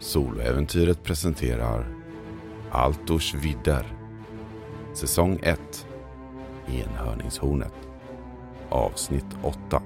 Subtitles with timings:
[0.00, 1.86] Soloäventyret presenterar
[2.70, 3.86] Altors vidder.
[4.94, 5.86] Säsong 1
[6.66, 7.72] Enhörningshornet.
[8.68, 9.82] Avsnitt 8.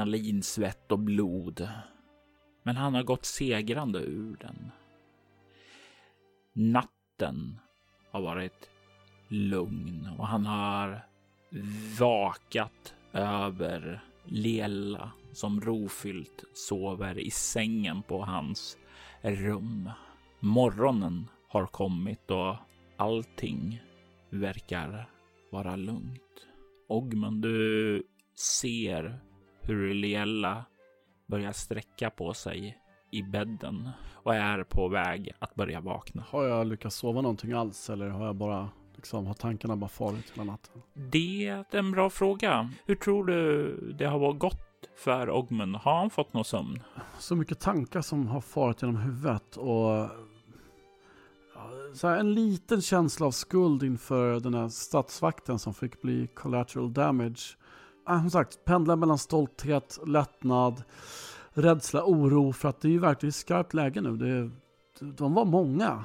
[0.00, 1.68] Adrenalin, svett och blod.
[2.62, 4.70] Men han har gått segrande ur den.
[6.52, 7.58] Natten
[8.10, 8.70] har varit
[9.28, 11.06] lugn och han har
[11.98, 18.78] vakat över Lela som rofyllt sover i sängen på hans
[19.22, 19.90] rum.
[20.40, 22.56] Morgonen har kommit och
[22.96, 23.82] allting
[24.30, 25.10] verkar
[25.50, 26.46] vara lugnt.
[26.88, 28.02] Ogmund, du
[28.34, 29.20] ser
[29.74, 30.64] hur Liella
[31.26, 32.78] börjar sträcka på sig
[33.10, 36.24] i bädden och är på väg att börja vakna.
[36.28, 40.30] Har jag lyckats sova någonting alls eller har jag bara liksom, har tankarna bara farit
[40.30, 40.82] hela natten?
[40.94, 42.70] Det är en bra fråga.
[42.86, 45.76] Hur tror du det har gått för Ogmund?
[45.76, 46.82] Har han fått någon sömn?
[47.18, 50.08] Så mycket tankar som har farit genom huvudet och
[51.94, 56.92] så här, en liten känsla av skuld inför den här stadsvakten som fick bli collateral
[56.92, 57.56] damage.
[58.10, 60.82] Äh, som sagt, pendlar mellan stolthet, lättnad,
[61.52, 64.16] rädsla, oro för att det är ju verkligen skarpt läge nu.
[64.16, 64.50] Det,
[65.12, 66.04] de var många.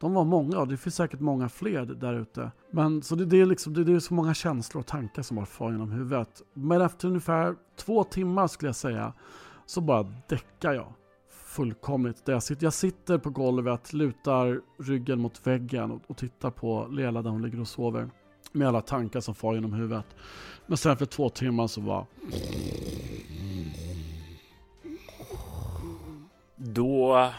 [0.00, 2.50] De var många och det finns säkert många fler där ute.
[2.70, 5.34] Men så det, det, är liksom, det, det, är så många känslor och tankar som
[5.34, 6.42] bara far genom huvudet.
[6.54, 9.12] Men efter ungefär två timmar skulle jag säga
[9.66, 10.92] så bara däckar jag
[11.30, 12.24] fullkomligt.
[12.24, 16.86] Där jag, sitter, jag sitter på golvet, lutar ryggen mot väggen och, och tittar på
[16.90, 18.10] Lela där hon ligger och sover.
[18.56, 20.16] Med alla tankar som far genom huvudet.
[20.66, 22.06] Men sen efter två timmar så var...
[26.56, 27.30] Då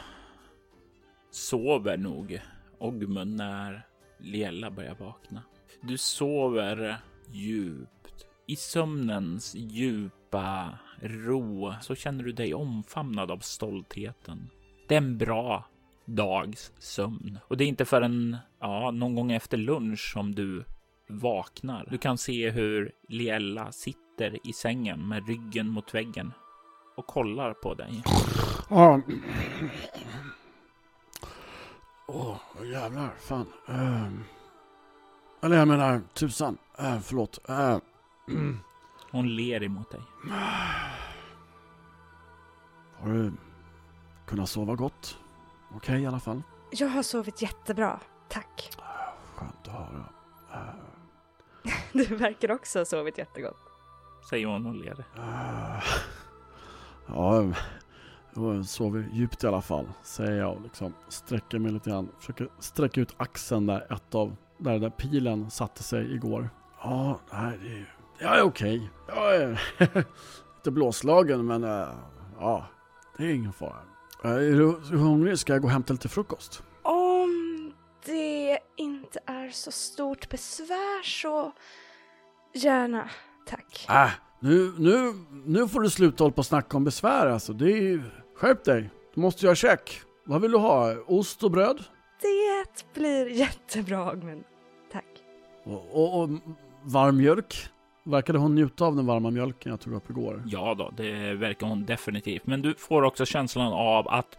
[1.31, 2.41] sover nog
[2.79, 3.85] Ogmund när
[4.19, 5.43] Lela börjar vakna.
[5.81, 6.97] Du sover
[7.31, 8.25] djupt.
[8.47, 14.49] I sömnens djupa ro så känner du dig omfamnad av stoltheten.
[14.87, 15.65] Det är en bra
[16.05, 20.63] dags sömn och det är inte förrän ja, någon gång efter lunch som du
[21.07, 21.87] vaknar.
[21.91, 26.33] Du kan se hur Liella sitter i sängen med ryggen mot väggen
[26.97, 28.03] och kollar på dig.
[32.07, 33.47] Åh, oh, jävlar, fan.
[33.69, 34.07] Uh,
[35.41, 36.57] eller jag menar, tusan.
[36.81, 37.39] Uh, förlåt.
[37.49, 37.77] Uh,
[39.11, 40.01] Hon ler emot dig.
[42.99, 43.33] Har du
[44.27, 45.17] kunnat sova gott?
[45.67, 46.41] Okej okay, i alla fall.
[46.71, 47.99] Jag har sovit jättebra,
[48.29, 48.74] tack.
[52.07, 53.57] Du verkar också ha sovit jättegott.
[54.29, 55.05] Säger hon och ler.
[57.07, 57.53] Ja,
[58.35, 62.09] jag sover djupt i alla fall, säger jag och liksom sträcker mig lite grann.
[62.19, 66.49] Försöker sträcka ut axeln där ett av, där, där pilen satte sig igår.
[66.81, 68.91] Ja, nej, det är jag är okej.
[69.07, 69.15] Okay.
[69.17, 69.59] Jag är
[70.55, 71.87] lite blåslagen men uh,
[72.39, 72.65] ja,
[73.17, 73.79] det är ingen fara.
[74.25, 75.39] Uh, är du hungrig?
[75.39, 76.63] Ska jag gå och hämta lite frukost?
[76.81, 77.73] Om
[78.05, 81.51] det inte är så stort besvär så
[82.55, 83.09] gärna,
[83.45, 83.85] tack.
[83.89, 85.13] Äh, nu, nu,
[85.45, 87.53] nu får du sluta hålla på och snacka om besvär alltså.
[87.53, 88.01] Det är
[88.35, 90.01] Skärp dig, du måste göra check.
[90.25, 90.95] Vad vill du ha?
[91.07, 91.83] Ost och bröd?
[92.21, 94.43] Det blir jättebra, men
[94.91, 95.05] tack.
[95.63, 96.29] Och, och, och
[96.83, 97.69] varm mjölk?
[98.03, 100.43] Verkade hon njuta av den varma mjölken jag tog upp igår?
[100.45, 102.45] Ja då, det verkar hon definitivt.
[102.45, 104.37] Men du får också känslan av att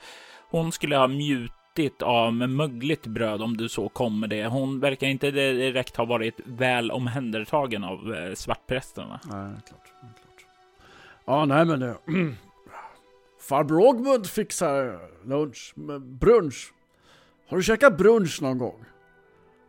[0.51, 1.07] hon skulle ha
[1.77, 4.47] mjutit av mögligt bröd om du så kommer det.
[4.47, 9.21] Hon verkar inte direkt ha varit väl omhändertagen av eh, svartprästerna.
[9.25, 9.85] Nej, klart.
[10.01, 10.47] klart.
[11.25, 11.89] Ja, nej men det...
[11.89, 11.95] Eh,
[13.49, 14.99] farbror Ågmund fixar
[15.29, 16.73] lunch, eh, brunch.
[17.49, 18.85] Har du käkat brunch någon gång?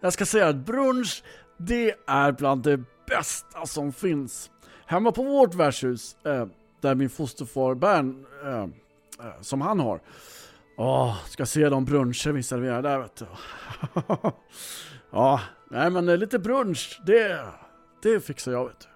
[0.02, 1.24] Jag ska säga att brunch,
[1.58, 4.52] det är bland det bästa som finns.
[4.86, 6.46] Hemma på vårt värdshus, eh,
[6.82, 8.64] där min fosterfar Bern, eh,
[9.28, 10.00] eh, som han har.
[10.80, 13.26] Åh, ska se de bruncher vi serverar där vet du.
[15.12, 17.40] ja, nej men eh, lite brunch, det,
[18.04, 18.88] det fixar jag vet du.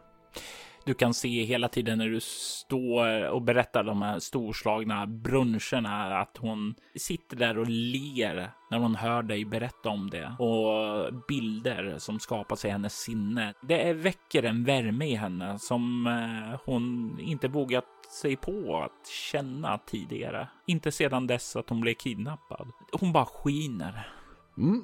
[0.85, 6.37] Du kan se hela tiden när du står och berättar de här storslagna bruncherna att
[6.37, 12.19] hon sitter där och ler när hon hör dig berätta om det och bilder som
[12.19, 13.53] skapas i hennes sinne.
[13.61, 17.85] Det väcker en värme i henne som eh, hon inte vågat
[18.21, 20.47] sig på att känna tidigare.
[20.67, 22.71] Inte sedan dess att hon blev kidnappad.
[22.91, 24.07] Hon bara skiner.
[24.57, 24.83] Mm.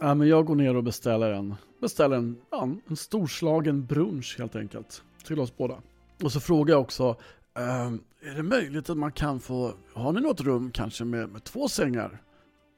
[0.00, 4.56] Ja, men jag går ner och beställer en, beställer en, ja, en storslagen brunch helt
[4.56, 5.74] enkelt till oss båda.
[6.22, 7.16] Och så frågar jag också,
[7.58, 11.44] ehm, är det möjligt att man kan få, har ni något rum kanske med, med
[11.44, 12.22] två sängar?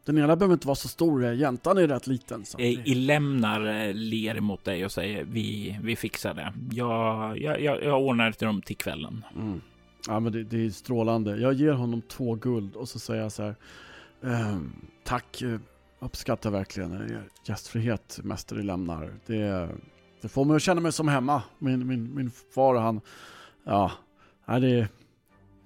[0.05, 2.45] Den ena behöver inte vara så stor, jäntan är rätt liten.
[2.45, 2.59] Så.
[2.59, 6.53] Eh, I lämnar eh, ler mot dig och säger vi, vi fixar det.
[6.71, 9.25] Jag, jag, jag, jag ordnar ett rum till kvällen.
[9.37, 9.61] Mm.
[10.09, 11.37] Ja men det, det, är strålande.
[11.37, 13.55] Jag ger honom två guld och så säger jag så här.
[14.23, 14.73] Ehm,
[15.05, 15.59] tack, eh,
[15.99, 19.15] uppskattar verkligen er gästfrihet, mästare lämnar.
[19.27, 19.69] Det,
[20.25, 21.43] det får mig att känna mig som hemma.
[21.59, 23.01] Min, min, min far han,
[23.65, 23.91] ja,
[24.47, 24.89] det,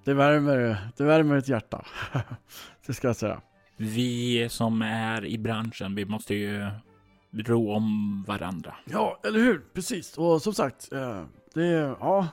[0.03, 1.85] det, värmer, det värmer ett hjärta.
[2.85, 3.41] det ska jag säga.
[3.77, 6.67] Vi som är i branschen, vi måste ju
[7.31, 8.75] ro om varandra.
[8.85, 9.61] Ja, eller hur?
[9.73, 10.17] Precis.
[10.17, 11.23] Och som sagt, eh,
[11.53, 12.27] det, ja,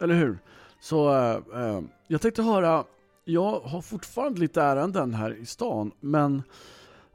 [0.00, 0.38] eller hur?
[0.80, 1.14] Så
[1.54, 2.84] äh, jag tänkte höra,
[3.24, 6.42] jag har fortfarande lite ärenden här i stan, men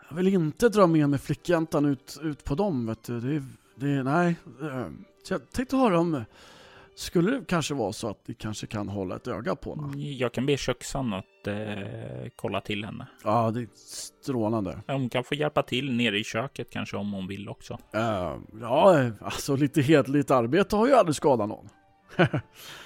[0.09, 2.85] jag vill inte dra med mig flickjäntan ut, ut på dem.
[2.85, 3.19] Vet du.
[3.19, 3.43] Det,
[3.79, 4.35] det, nej.
[4.61, 4.87] Äh,
[5.23, 6.25] så jag tänkte höra om,
[6.95, 10.03] skulle det kanske vara så att ni kanske kan hålla ett öga på henne?
[10.03, 13.07] Jag kan be köksan att eh, kolla till henne.
[13.23, 13.67] Ja, det är
[14.21, 14.81] strålande.
[14.87, 17.73] Hon kan få hjälpa till nere i köket kanske om hon vill också.
[17.73, 21.69] Uh, ja, alltså lite hedligt arbete har ju aldrig skadat någon.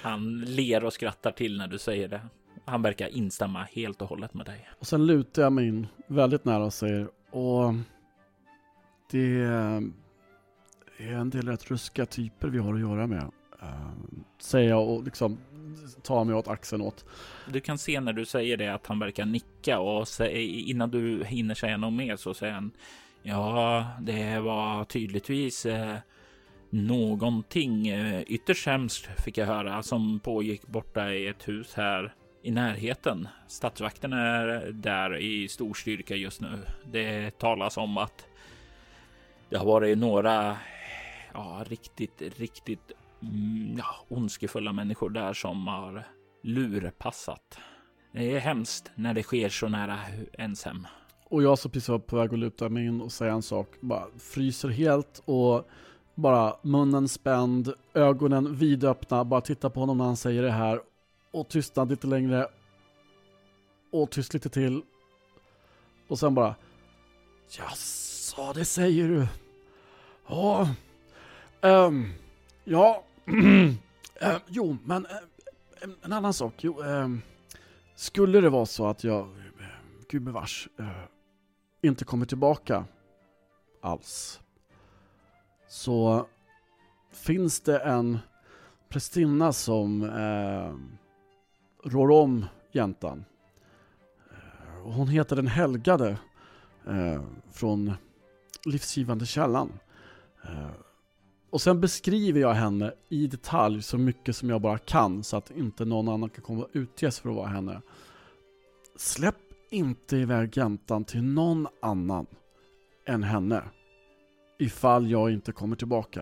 [0.02, 2.20] Han ler och skrattar till när du säger det.
[2.64, 4.68] Han verkar instämma helt och hållet med dig.
[4.80, 7.74] Och sen lutar jag mig in väldigt nära och säger och
[9.10, 9.44] det
[11.02, 13.30] det är en del rätt ruska typer vi har att göra med.
[13.62, 13.92] Uh,
[14.38, 15.38] säger jag och liksom
[16.02, 17.04] tar mig åt axeln åt.
[17.52, 21.54] Du kan se när du säger det att han verkar nicka och innan du hinner
[21.54, 22.70] säga något mer så säger han
[23.22, 25.96] Ja, det var tydligtvis eh,
[26.70, 32.50] någonting eh, ytterst hemskt fick jag höra som pågick borta i ett hus här i
[32.50, 33.28] närheten.
[33.48, 36.58] Statsvakten är där i stor styrka just nu.
[36.84, 38.26] Det talas om att
[39.48, 40.56] det har varit några
[41.34, 42.92] ja, riktigt, riktigt
[43.22, 46.04] mm, ja, ondskefulla människor där som har
[46.42, 47.58] lurpassat.
[48.12, 49.98] Det är hemskt när det sker så nära
[50.32, 50.86] ens hem.
[51.24, 53.68] Och jag som precis var på väg att luta mig in och säga en sak,
[53.80, 55.68] bara fryser helt och
[56.14, 60.80] bara munnen spänd, ögonen vidöppna, bara titta på honom när han säger det här.
[61.30, 62.46] Och tystnad lite längre.
[63.92, 64.82] Och tyst lite till.
[66.08, 66.54] Och sen bara...
[67.58, 69.26] Jaså, det säger du?
[70.28, 70.68] Ja...
[71.62, 72.12] Um,
[72.64, 73.04] ja...
[73.28, 76.54] uh, jo, men uh, en annan sak.
[76.64, 77.08] Jo, uh,
[78.02, 79.66] skulle det vara så att jag, eh,
[80.08, 81.04] gubevars, eh,
[81.82, 82.84] inte kommer tillbaka
[83.80, 84.40] alls
[85.68, 86.26] så
[87.12, 88.18] finns det en
[88.88, 90.74] prästinna som eh,
[91.90, 93.24] rår om jäntan.
[94.82, 96.18] Hon heter den helgade
[97.50, 97.92] från
[98.64, 99.72] livsgivande källan.
[101.52, 105.50] Och sen beskriver jag henne i detalj så mycket som jag bara kan så att
[105.50, 107.80] inte någon annan kan komma och utges för att vara henne.
[108.96, 109.36] Släpp
[109.70, 112.26] inte iväg jäntan till någon annan
[113.06, 113.62] än henne
[114.58, 116.20] ifall jag inte kommer tillbaka.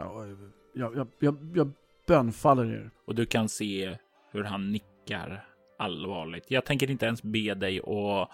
[0.74, 1.72] Jag, jag, jag, jag
[2.06, 2.90] bönfaller er.
[3.06, 3.96] Och du kan se
[4.32, 5.44] hur han nickar
[5.78, 6.50] allvarligt.
[6.50, 8.28] Jag tänker inte ens be dig och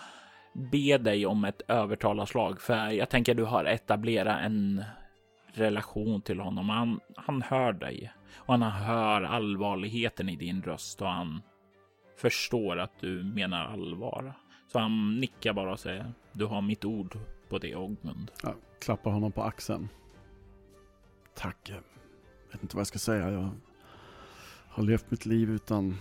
[0.73, 4.85] be dig om ett övertalarslag, för jag tänker du har etablerat en
[5.57, 6.69] relation till honom.
[6.69, 11.43] Han, han hör dig och han hör allvarligheten i din röst och han
[12.17, 14.33] förstår att du menar allvar.
[14.73, 18.31] Så han nickar bara och säger du har mitt ord på det Ogmund.
[18.43, 19.89] Jag klappar honom på axeln.
[21.35, 21.57] Tack.
[21.69, 21.83] Jag
[22.53, 23.31] vet inte vad jag ska säga.
[23.31, 23.51] Jag
[24.69, 25.97] har levt mitt liv utan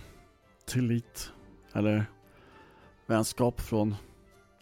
[0.66, 1.32] tillit
[1.72, 2.06] eller
[3.06, 3.94] vänskap från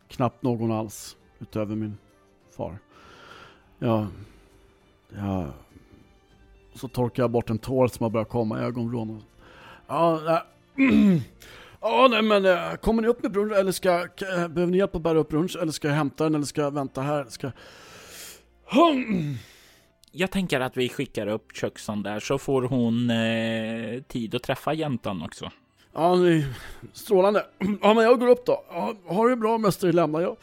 [0.08, 1.98] knappt någon alls utöver min
[2.56, 2.78] far.
[3.78, 4.06] Jag,
[5.16, 5.46] jag,
[6.74, 9.22] så torkar jag bort en tår som har börjat komma i ögonvrån.
[9.86, 10.42] Ja,
[11.86, 14.94] Ja, nej men eh, kommer ni upp med brunch eller ska, eh, behöver ni hjälp
[14.94, 17.24] att bära upp brunch eller ska jag hämta den eller ska jag vänta här?
[17.28, 17.50] Ska...
[20.16, 24.72] Jag tänker att vi skickar upp köksan där så får hon eh, tid att träffa
[24.72, 25.50] jäntan också.
[25.92, 26.54] Ja, är
[26.92, 27.46] strålande.
[27.82, 28.64] Ja, men jag går upp då.
[28.68, 30.22] Ja, ha det bra mästare lämna.
[30.22, 30.36] Jag...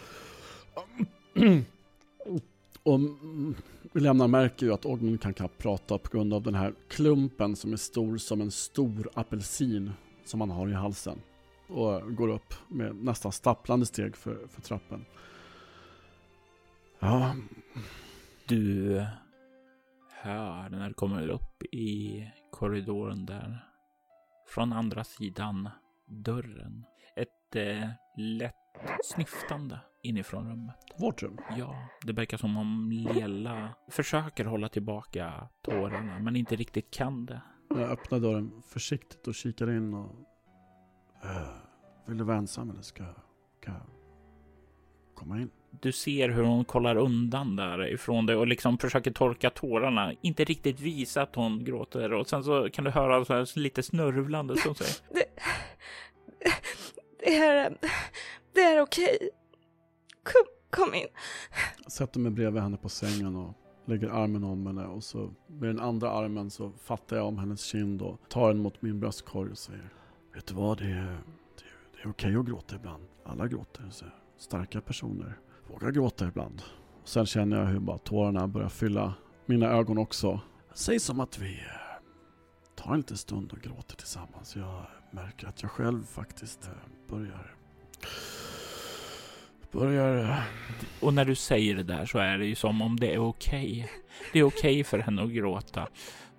[2.83, 2.99] Och
[4.00, 7.74] lämnar märker ju att Ogmund kan knappt prata på grund av den här klumpen som
[7.74, 9.91] är stor som en stor apelsin
[10.25, 11.21] som han har i halsen.
[11.67, 15.05] Och går upp med nästan stapplande steg för, för trappen.
[17.00, 17.36] Ja,
[18.48, 19.07] Du eh,
[20.12, 23.65] hör när du kommer upp i korridoren där.
[24.48, 25.69] Från andra sidan
[26.07, 26.86] dörren.
[27.15, 28.55] Ett eh, lätt
[29.03, 30.75] snyftande inifrån rummet.
[30.98, 31.38] vårt rum.
[31.58, 37.41] Ja, det verkar som om Lela försöker hålla tillbaka tårarna, men inte riktigt kan det.
[37.70, 40.15] Jag öppnar dörren försiktigt och kikar in och...
[41.25, 41.50] Uh,
[42.08, 43.03] vill du vara ensam eller ska,
[43.62, 43.81] ska jag
[45.15, 45.50] komma in?
[45.81, 50.13] Du ser hur hon kollar undan därifrån det och liksom försöker torka tårarna.
[50.22, 53.84] Inte riktigt visa att hon gråter och sen så kan du höra så här lite
[53.84, 55.25] snörvlande som säger Det,
[57.20, 57.77] det är,
[58.53, 59.29] det är okej.
[60.23, 61.07] Kom, kom in.
[61.83, 63.53] Jag sätter mig bredvid henne på sängen och
[63.85, 67.61] lägger armen om henne och så med den andra armen så fattar jag om hennes
[67.61, 69.89] kind och tar den mot min bröstkorg och säger
[70.33, 73.03] Vet du vad, det är, det är, det är okej att gråta ibland.
[73.25, 73.89] Alla gråter.
[73.89, 74.05] Så
[74.37, 76.61] starka personer vågar gråta ibland.
[77.01, 79.13] Och sen känner jag hur bara tårarna börjar fylla
[79.45, 80.39] mina ögon också.
[80.73, 82.03] Säg som att vi eh,
[82.75, 84.55] tar en liten stund och gråter tillsammans.
[84.55, 86.71] Jag märker att jag själv faktiskt eh,
[87.09, 87.55] börjar
[89.71, 90.37] börjar eh.
[90.99, 93.91] Och när du säger det där så är det ju som om det är okej.
[94.33, 95.87] Det är okej för henne att gråta.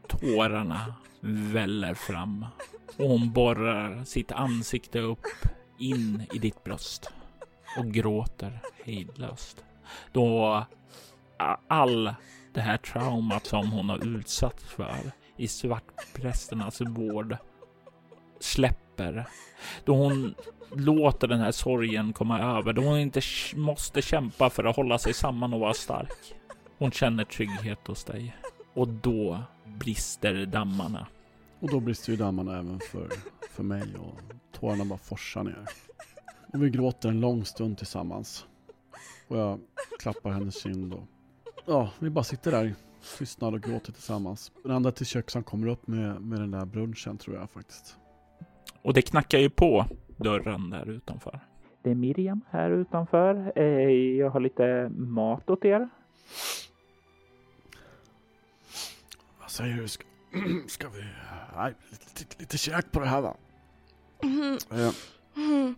[0.08, 2.46] Tårarna väller fram
[2.96, 5.26] och hon borrar sitt ansikte upp
[5.78, 7.10] in i ditt bröst
[7.78, 9.64] och gråter hejdlöst.
[10.12, 10.64] Då
[11.68, 12.14] all
[12.52, 17.36] det här traumat som hon har utsatts för i svartprästernas vård
[18.40, 19.26] släpper.
[19.84, 20.34] Då hon
[20.76, 22.72] låter den här sorgen komma över.
[22.72, 23.20] Då hon inte
[23.56, 26.34] måste kämpa för att hålla sig samman och vara stark.
[26.78, 28.36] Hon känner trygghet hos dig.
[28.74, 31.06] Och då brister dammarna.
[31.60, 33.08] Och då brister ju dammarna även för,
[33.50, 34.20] för mig och
[34.52, 35.66] tårarna bara forsar ner.
[36.52, 38.46] Och vi gråter en lång stund tillsammans.
[39.28, 39.60] Och jag
[39.98, 41.04] klappar hennes kind och
[41.66, 42.74] ja, vi bara sitter där
[43.18, 44.52] tystnad och gråter tillsammans.
[44.62, 47.96] Den andra till köksan kommer upp med, med den där brunchen tror jag faktiskt.
[48.82, 49.86] Och det knackar ju på
[50.22, 51.40] dörren där utanför.
[51.82, 53.52] Det är Miriam här utanför.
[53.56, 53.64] Eh,
[54.18, 55.88] Jag har lite mat åt er.
[59.40, 59.88] Vad säger du?
[59.88, 60.04] Ska,
[60.66, 61.04] ska vi...
[61.56, 63.36] Nej, lite, lite käk på det här va?
[64.22, 64.92] Mm, Eh.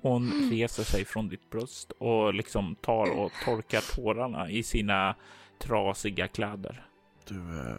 [0.02, 5.14] Hon reser sig från ditt bröst och liksom tar och torkar tårarna i sina
[5.58, 6.86] trasiga kläder.
[7.28, 7.76] du, eh,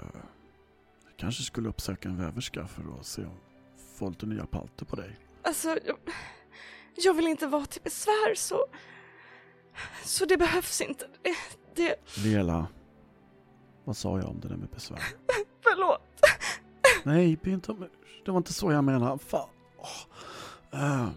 [1.17, 3.37] kanske skulle uppsöka en väverska för att se om
[3.97, 5.17] få lite nya palter på dig.
[5.41, 5.95] Alltså, jag,
[6.95, 8.65] jag vill inte vara till besvär så...
[10.03, 11.07] Så det behövs inte.
[11.23, 11.35] Det,
[11.75, 12.67] det, Lela,
[13.83, 14.99] vad sa jag om det där med besvär?
[15.63, 16.01] förlåt.
[17.03, 17.87] Nej, be inte om
[18.25, 19.19] Det var inte så jag menade.
[19.19, 19.49] Fan.
[19.77, 20.81] Åh.
[20.81, 21.07] Eh,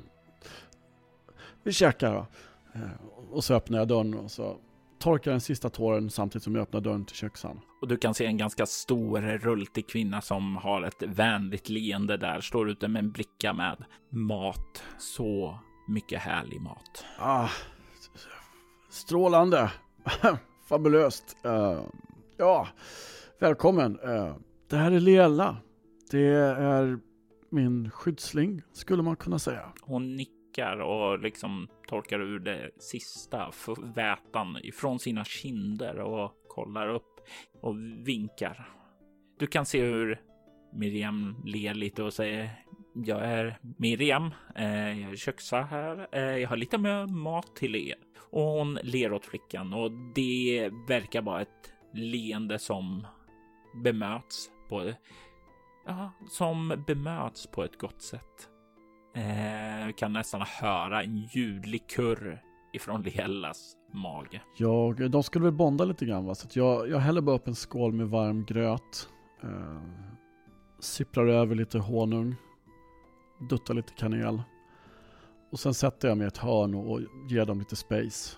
[1.63, 2.27] vi käkar då.
[2.75, 2.91] Eh,
[3.31, 4.57] och så öppnar jag dörren och så
[4.99, 7.61] torkar den sista tåren samtidigt som jag öppnar dörren till köksan.
[7.81, 12.41] Och du kan se en ganska stor rultig kvinna som har ett vänligt leende där,
[12.41, 14.83] står ute med en bricka med mat.
[14.99, 15.59] Så
[15.89, 17.05] mycket härlig mat.
[17.19, 17.49] Ah,
[18.91, 19.73] strålande.
[20.69, 21.37] Fabulöst.
[21.45, 21.83] Eh,
[22.37, 22.69] ja,
[23.41, 23.99] välkommen.
[24.03, 24.37] Eh,
[24.71, 25.57] det här är Lela.
[26.11, 26.99] Det är
[27.51, 29.73] min skyddsling, skulle man kunna säga.
[29.81, 33.53] Hon nickar och liksom torkar ur det sista
[33.95, 37.21] vätan ifrån sina kinder och kollar upp
[37.61, 37.77] och
[38.07, 38.69] vinkar.
[39.39, 40.21] Du kan se hur
[40.73, 42.51] Miriam ler lite och säger
[43.05, 47.77] jag är Miriam, eh, jag är köksa här, eh, jag har lite med mat till
[47.77, 47.97] er.
[48.31, 53.07] Och hon ler åt flickan och det verkar vara ett leende som
[53.85, 54.93] bemöts på,
[55.87, 58.49] ja, som bemöts på ett gott sätt.
[59.15, 64.41] Eh, kan nästan höra en ljudlig kurr ifrån Liellas mage.
[64.57, 66.35] Jag, de skulle väl bonda lite grann va?
[66.35, 69.09] Så att jag, jag häller bara upp en skål med varm gröt.
[69.43, 69.83] Eh,
[70.79, 72.37] sipprar över lite honung.
[73.39, 74.43] Duttar lite kanel.
[75.51, 78.37] Och sen sätter jag mig i ett hörn och, ger dem lite space.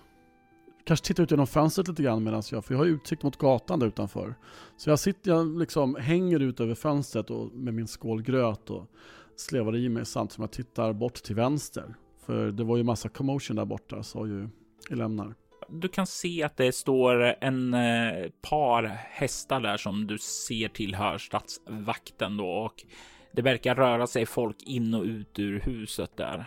[0.85, 3.37] Kanske tittar ut genom fönstret lite grann medan jag, för jag har ju utsikt mot
[3.37, 4.35] gatan där utanför.
[4.77, 8.87] Så jag sitter, jag liksom hänger ut över fönstret och, med min skål gröt och
[9.35, 11.95] slevar i mig samtidigt som jag tittar bort till vänster.
[12.25, 14.49] För det var ju massa commotion där borta, sa ju
[14.89, 15.35] Elämnar.
[15.69, 21.17] Du kan se att det står en eh, par hästar där som du ser tillhör
[21.17, 22.85] stadsvakten då och
[23.33, 26.45] det verkar röra sig folk in och ut ur huset där.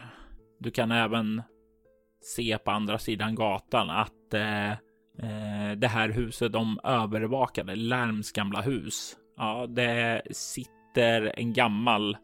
[0.59, 1.43] Du kan även
[2.21, 8.61] se på andra sidan gatan att eh, eh, det här huset de övervakade, Lärms gamla
[8.61, 9.17] hus.
[9.37, 12.17] Ja, det sitter en gammal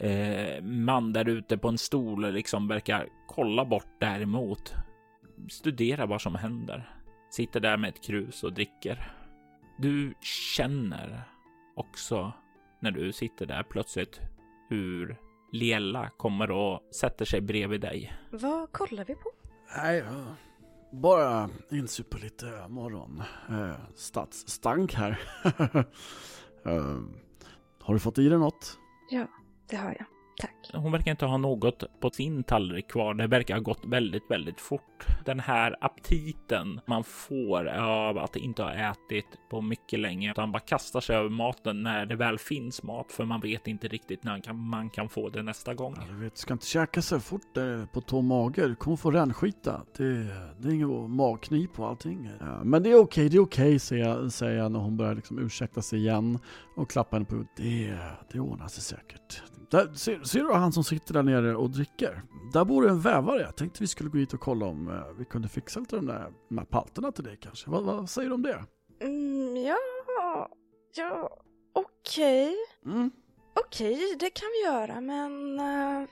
[0.00, 4.74] eh, man där ute på en stol och liksom verkar kolla bort däremot.
[5.48, 6.90] Studera vad som händer.
[7.30, 9.12] Sitter där med ett krus och dricker.
[9.78, 10.14] Du
[10.56, 11.22] känner
[11.76, 12.32] också
[12.80, 14.20] när du sitter där plötsligt
[14.68, 15.16] hur
[15.52, 18.12] Liella kommer och sätter sig bredvid dig.
[18.30, 19.32] Vad kollar vi på?
[19.76, 20.04] Nej,
[20.92, 23.22] bara insupa lite morgon.
[23.48, 25.20] Eh, stadsstank här.
[26.64, 26.98] eh,
[27.80, 28.78] har du fått i dig något?
[29.10, 29.26] Ja,
[29.70, 30.15] det har jag.
[30.38, 30.70] Tack.
[30.72, 33.14] Hon verkar inte ha något på sin tallrik kvar.
[33.14, 35.06] Det verkar ha gått väldigt, väldigt fort.
[35.24, 40.60] Den här aptiten man får av att inte ha ätit på mycket länge, utan bara
[40.60, 44.52] kastar sig över maten när det väl finns mat, för man vet inte riktigt när
[44.52, 45.94] man kan få det nästa gång.
[45.96, 48.68] Ja, du vet, du ska inte käka så fort där på tom mage.
[48.68, 49.82] Du kommer få rännskita.
[49.96, 50.04] Det,
[50.58, 52.30] det är ingen magknip och allting.
[52.40, 55.14] Ja, men det är okej, det är okej, säger jag, säger jag när hon börjar
[55.14, 56.38] liksom ursäkta sig igen
[56.76, 57.56] och klappa henne på huvudet.
[57.56, 57.98] Det,
[58.32, 59.42] det ordnar sig säkert.
[59.70, 62.22] Där, ser, ser, du han som sitter där nere och dricker?
[62.52, 63.40] Där bor en vävare.
[63.40, 66.06] Jag tänkte vi skulle gå hit och kolla om eh, vi kunde fixa lite de
[66.06, 67.70] där, de här palterna till dig kanske.
[67.70, 68.64] Vad, vad säger du om det?
[69.00, 69.76] Mm, ja,
[70.96, 71.30] ja,
[71.72, 72.54] okej.
[72.82, 72.94] Okay.
[72.94, 73.10] Mm.
[73.54, 75.60] Okej, okay, det kan vi göra, men...
[75.60, 76.08] Uh...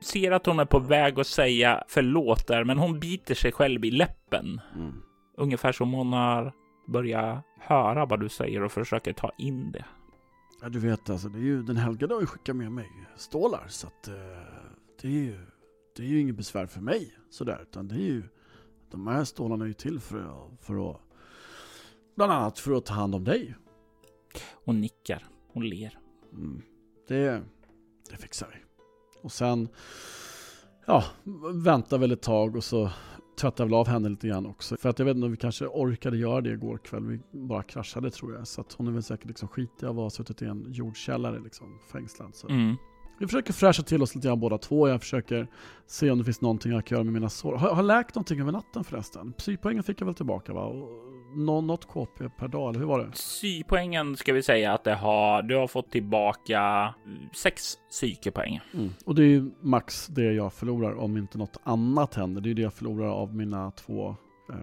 [0.00, 3.84] Ser att hon är på väg att säga förlåt där, men hon biter sig själv
[3.84, 4.60] i läppen.
[4.74, 5.02] Mm.
[5.36, 6.52] Ungefär som hon har
[6.86, 9.84] börjat höra vad du säger och försöker ta in det.
[10.60, 13.66] Ja, du vet alltså, det är ju, den helgade har ju skickat med mig stålar
[13.68, 14.14] så att eh,
[15.00, 15.38] det är ju,
[15.96, 18.22] det är ju inget besvär för mig sådär, utan det är ju,
[18.90, 21.00] de här stålarna är ju till för, för att,
[22.16, 23.54] bland annat för att ta hand om dig.
[24.64, 25.98] Hon nickar, hon ler.
[26.32, 26.62] Mm,
[27.08, 27.42] det,
[28.10, 28.64] det fixar vi.
[29.22, 29.68] Och sen,
[30.86, 31.04] ja,
[31.52, 32.90] väntar väl ett tag och så
[33.38, 34.76] tvättade väl av henne lite grann också.
[34.76, 37.06] För att jag vet inte om vi kanske orkade göra det igår kväll.
[37.06, 38.48] Vi bara kraschade tror jag.
[38.48, 41.40] Så att hon är väl säkert liksom skitig av att ha suttit i en jordkällare
[41.40, 42.34] liksom fängslad.
[42.34, 42.48] Så.
[42.48, 42.76] Mm.
[43.18, 44.88] Vi försöker fräscha till oss lite grann båda två.
[44.88, 45.46] Jag försöker
[45.86, 47.56] se om det finns någonting jag kan göra med mina sår.
[47.56, 49.32] Har, har läkt någonting över natten förresten?
[49.32, 50.72] Psypoängen fick jag väl tillbaka va?
[51.34, 53.10] Nå, något KP per dag, eller hur var det?
[53.10, 56.94] Psypoängen ska vi säga att det har, du har fått tillbaka
[57.34, 58.60] sex psykepoäng.
[58.74, 58.90] Mm.
[59.04, 62.40] Och det är ju max det jag förlorar om inte något annat händer.
[62.40, 64.08] Det är ju det jag förlorar av mina två
[64.50, 64.56] eh,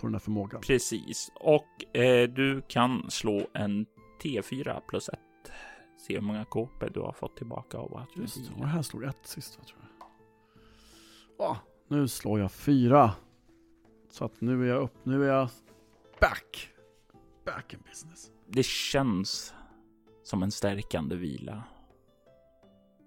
[0.00, 0.60] på den här förmågan.
[0.60, 3.86] Precis, och eh, du kan slå en
[4.22, 5.18] T4 plus ett
[6.02, 9.04] se hur många KP du har fått tillbaka av att Just det, och här slog
[9.04, 10.08] ett sist tror jag.
[11.38, 11.56] Åh,
[11.88, 13.12] nu slår jag fyra.
[14.10, 15.48] Så att nu är jag upp, nu är jag
[16.20, 16.68] back.
[17.44, 18.30] Back in business.
[18.46, 19.54] Det känns
[20.22, 21.64] som en stärkande vila.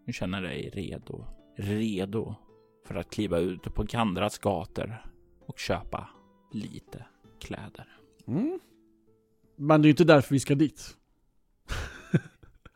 [0.05, 1.25] Du känner dig redo.
[1.55, 2.35] Redo
[2.85, 5.05] för att kliva ut på Kandras gator
[5.45, 6.09] och köpa
[6.51, 7.05] lite
[7.39, 7.97] kläder.
[8.27, 8.59] Mm.
[9.55, 10.97] Men det är ju inte därför vi ska dit.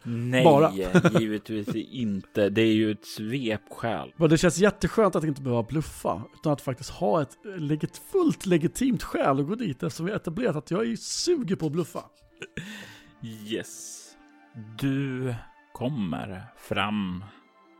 [0.03, 0.71] Nej, Bara.
[1.19, 2.49] givetvis inte.
[2.49, 4.13] Det är ju ett svepskäl.
[4.17, 8.45] Men det känns jätteskönt att inte behöva bluffa, utan att faktiskt ha ett legit, fullt
[8.45, 12.03] legitimt skäl att gå dit eftersom vi etablerat att jag är suger på att bluffa.
[13.47, 14.05] Yes.
[14.79, 15.35] Du
[15.73, 17.23] kommer fram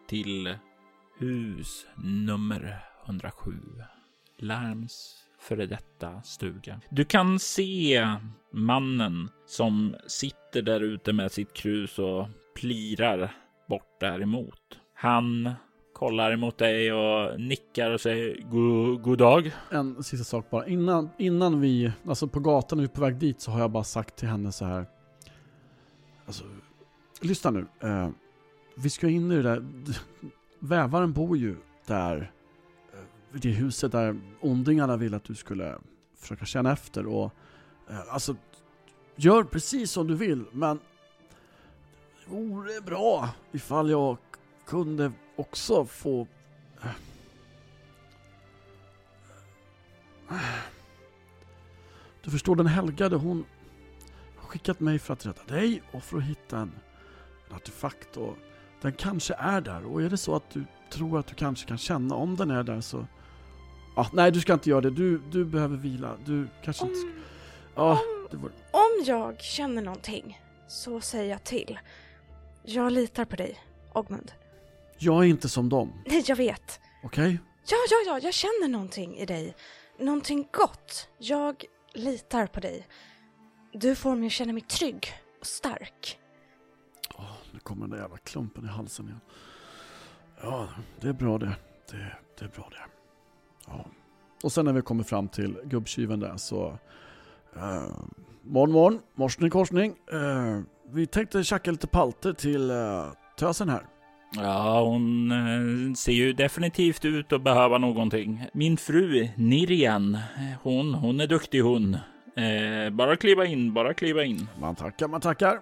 [0.08, 0.56] till
[1.20, 3.52] hus nummer 107.
[4.38, 6.82] Larms före detta stuga.
[6.90, 8.08] Du kan se
[8.52, 13.36] mannen som sitter där ute med sitt krus och plirar
[13.70, 14.80] bort däremot.
[14.94, 15.54] Han
[15.94, 19.52] kollar emot dig och nickar och säger god, god dag.
[19.72, 20.68] En sista sak bara.
[20.68, 23.72] Innan, innan vi, alltså på gatan när vi är på väg dit så har jag
[23.72, 24.86] bara sagt till henne så här.
[26.26, 26.44] Alltså,
[27.22, 27.66] lyssna nu.
[27.80, 28.10] Eh,
[28.76, 29.66] vi ska in i det där.
[30.60, 31.56] Vävaren bor ju
[31.88, 32.32] där
[33.32, 35.78] det huset där ondingarna vill att du skulle
[36.18, 37.34] försöka känna efter och
[37.90, 38.36] eh, alltså
[39.16, 40.80] gör precis som du vill men
[42.26, 44.18] det vore bra ifall jag
[44.66, 46.28] kunde också få
[46.82, 46.90] eh,
[52.24, 53.46] du förstår, den helgade hon
[54.36, 56.72] har skickat mig för att rädda dig och för att hitta en,
[57.50, 58.38] en artefakt och
[58.82, 59.86] den kanske är där.
[59.86, 62.64] Och är det så att du tror att du kanske kan känna om den är
[62.64, 63.08] där så
[64.00, 64.90] Ah, nej, du ska inte göra det.
[64.90, 66.18] Du, du behöver vila.
[66.26, 67.10] Du kanske om, inte ska...
[67.82, 68.00] Ah,
[68.32, 68.52] om, var...
[68.72, 71.80] om jag känner någonting så säger jag till.
[72.64, 73.60] Jag litar på dig,
[73.94, 74.32] Ogmund.
[74.98, 75.94] Jag är inte som dem.
[76.06, 76.80] Nej, jag vet.
[77.04, 77.24] Okej?
[77.24, 77.38] Okay?
[77.68, 79.56] Ja, ja, ja, jag känner någonting i dig.
[80.00, 81.10] Någonting gott.
[81.18, 82.88] Jag litar på dig.
[83.74, 86.20] Du får mig att känna mig trygg och stark.
[87.16, 89.22] Oh, nu kommer den där jävla klumpen i halsen igen.
[90.42, 91.56] Ja, det är bra det.
[91.92, 92.99] Det, det är bra det.
[93.70, 93.86] Ja.
[94.44, 96.78] Och sen när vi kommer fram till gubbtjuven där så...
[97.56, 97.88] Uh,
[98.44, 99.96] morgon, morgon, morsning korsning.
[100.14, 103.06] Uh, vi tänkte tjacka lite palter till uh,
[103.38, 103.82] tösen här.
[104.36, 108.46] Ja, hon ser ju definitivt ut att behöva någonting.
[108.54, 110.18] Min fru Nirian,
[110.64, 111.98] hon, hon är duktig hon.
[112.36, 114.48] Eh, bara kliva in, bara kliva in.
[114.60, 115.60] Man tackar, man tackar.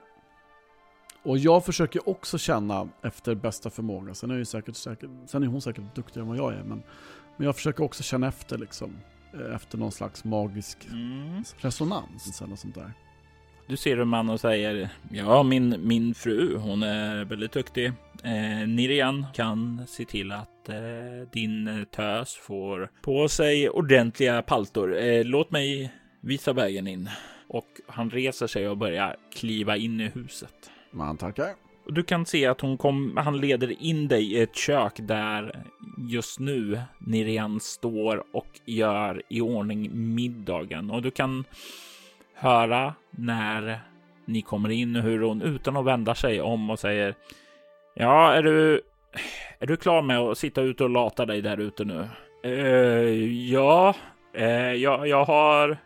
[1.24, 4.14] Och jag försöker också känna efter bästa förmåga.
[4.14, 6.64] Sen är, ju säkert, säkert, sen är hon säkert duktigare än vad jag är.
[6.64, 6.84] Men,
[7.38, 8.98] men jag försöker också känna efter liksom.
[9.34, 11.44] eh, Efter någon slags magisk Mm.
[11.58, 12.94] resonans eller något sånt där.
[13.68, 17.86] Du ser en man och säger ja, min, min fru, hon är väldigt duktig.
[18.24, 20.76] Eh, Nirian kan se till att eh,
[21.32, 24.98] din tös får på sig ordentliga paltor.
[24.98, 27.10] Eh, låt mig visa vägen in.
[27.48, 30.72] Och han reser sig och börjar kliva in i huset.
[30.92, 31.50] Man tackar.
[31.88, 35.64] Och du kan se att hon kom, han leder in dig i ett kök där
[36.10, 40.92] just nu Nirian står och gör i ordning middagen.
[40.92, 41.44] Och du kan
[42.34, 43.80] höra när
[44.26, 47.16] ni kommer in hur hon utan att vända sig om och säger
[47.94, 48.82] Ja, är du,
[49.60, 52.08] är du klar med att sitta ute och lata dig där ute nu?
[52.46, 53.96] Uh, ja,
[54.38, 55.78] uh, jag, jag har,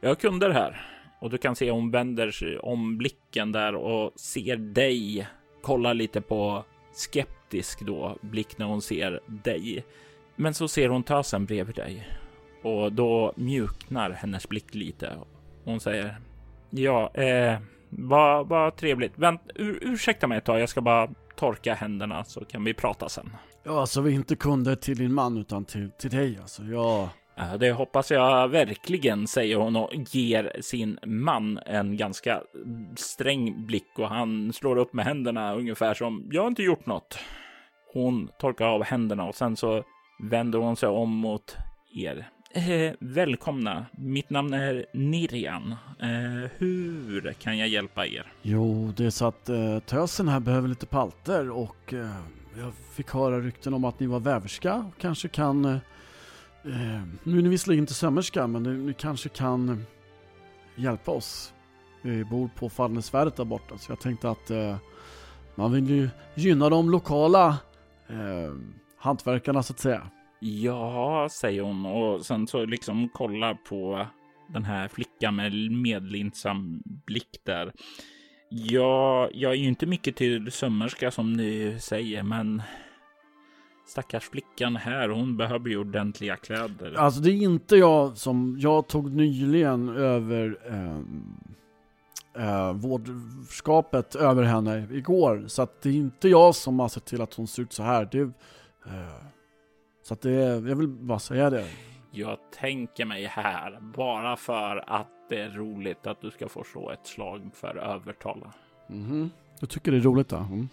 [0.00, 0.95] jag har kunder här.
[1.26, 5.28] Och du kan se hon vänder sig om blicken där och ser dig.
[5.62, 9.84] Kollar lite på skeptisk då blick när hon ser dig.
[10.36, 12.08] Men så ser hon tösen bredvid dig
[12.62, 15.18] och då mjuknar hennes blick lite.
[15.64, 16.16] Hon säger
[16.70, 17.58] ja, eh,
[17.90, 19.18] vad, va trevligt.
[19.18, 20.60] Vänt, ur, ursäkta mig ett tag.
[20.60, 23.30] Jag ska bara torka händerna så kan vi prata sen.
[23.64, 26.62] Ja, alltså vi inte kunder till din man utan till, till dig alltså.
[26.64, 32.42] Jag, Eh, det hoppas jag verkligen, säger hon och ger sin man en ganska
[32.96, 37.18] sträng blick och han slår upp med händerna ungefär som jag har inte gjort något.
[37.92, 39.82] Hon torkar av händerna och sen så
[40.30, 41.56] vänder hon sig om mot
[41.94, 42.28] er.
[42.52, 43.86] Eh, välkomna.
[43.92, 45.74] Mitt namn är Nirjan.
[46.00, 48.32] Eh, hur kan jag hjälpa er?
[48.42, 52.20] Jo, det är så att eh, tösen här behöver lite palter och eh,
[52.58, 55.64] jag fick höra rykten om att ni var väverska och kanske kan...
[55.64, 55.76] Eh,
[56.66, 59.76] Eh, nu är ni visserligen inte sömmerska, men ni, ni kanske kan eh,
[60.76, 61.54] hjälpa oss.
[62.02, 64.76] Vi bor på Fallnäsvärdet där borta, så jag tänkte att eh,
[65.54, 67.48] man vill ju gynna de lokala
[68.08, 68.54] eh,
[68.98, 70.10] hantverkarna så att säga.
[70.40, 74.06] Ja, säger hon och sen så liksom kollar på
[74.48, 77.72] den här flickan med medlindsam blick där.
[78.48, 82.62] Ja, jag är ju inte mycket till sömmerska som ni säger, men
[83.86, 86.94] stackars flickan här, hon behöver ju ordentliga kläder.
[86.98, 90.98] Alltså det är inte jag som, jag tog nyligen över eh,
[92.44, 95.44] eh, vårdskapet över henne igår.
[95.46, 97.82] Så att det är inte jag som har sett till att hon ser ut så
[97.82, 98.08] här.
[98.12, 98.30] Det, eh,
[100.02, 101.66] så att det, jag vill bara säga det.
[102.10, 106.90] Jag tänker mig här, bara för att det är roligt att du ska få slå
[106.90, 108.52] ett slag för övertala.
[108.88, 109.30] Mhm.
[109.60, 110.36] Du tycker det är roligt då?
[110.36, 110.68] Mm.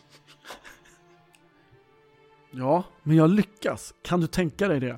[2.56, 3.94] Ja, men jag lyckas.
[4.02, 4.98] Kan du tänka dig det?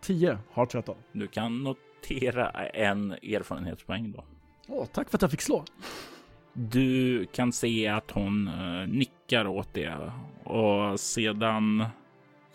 [0.00, 0.96] 10 har 13.
[1.12, 4.24] Du kan notera en erfarenhetspoäng då.
[4.68, 5.64] Åh, tack för att jag fick slå.
[6.52, 10.12] Du kan se att hon eh, nickar åt det
[10.44, 11.84] och sedan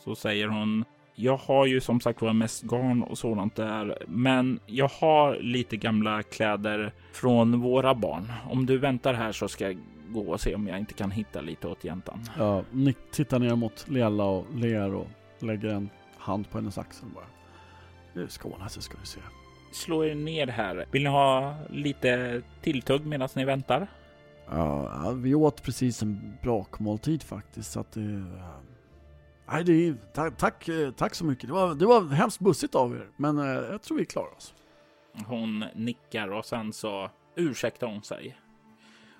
[0.04, 0.86] så säger hon
[1.20, 5.78] jag har ju som sagt var mest garn och sådant där, men jag har lite
[5.78, 8.32] gamla kläder från våra barn.
[8.50, 9.78] Om du väntar här så ska jag
[10.10, 12.20] gå och se om jag inte kan hitta lite åt jäntan.
[12.38, 15.08] Ja, Nick tittar ner mot Lela och ler och
[15.40, 17.26] lägger en hand på hennes axel bara.
[18.14, 19.20] Det ska ordna sig ska du se.
[19.72, 20.86] Slå er ner här.
[20.92, 23.88] Vill ni ha lite tilltugg medan ni väntar?
[24.50, 28.02] Ja, ja, vi åt precis en brakmåltid faktiskt så att det...
[28.02, 28.50] eh,
[29.52, 31.48] Nej, det är, tack, tack, eh, tack så mycket.
[31.48, 34.54] Det var, det var hemskt bussigt av er, men eh, jag tror vi klarar oss.
[35.26, 38.38] Hon nickar och sen så ursäktar hon sig.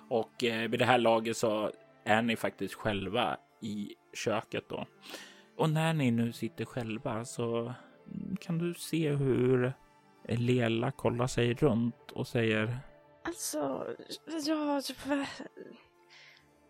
[0.08, 1.70] Och eh, vid det här laget så
[2.04, 4.86] är ni faktiskt själva i köket då.
[5.56, 7.74] Och när ni nu sitter själva så
[8.06, 9.72] mm, kan du se hur
[10.28, 12.78] Lela kollar sig runt och säger
[13.28, 13.86] Alltså,
[14.46, 14.82] jag...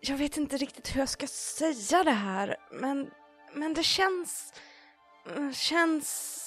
[0.00, 3.10] Jag vet inte riktigt hur jag ska säga det här, men,
[3.54, 4.52] men det känns...
[5.54, 6.44] Känns...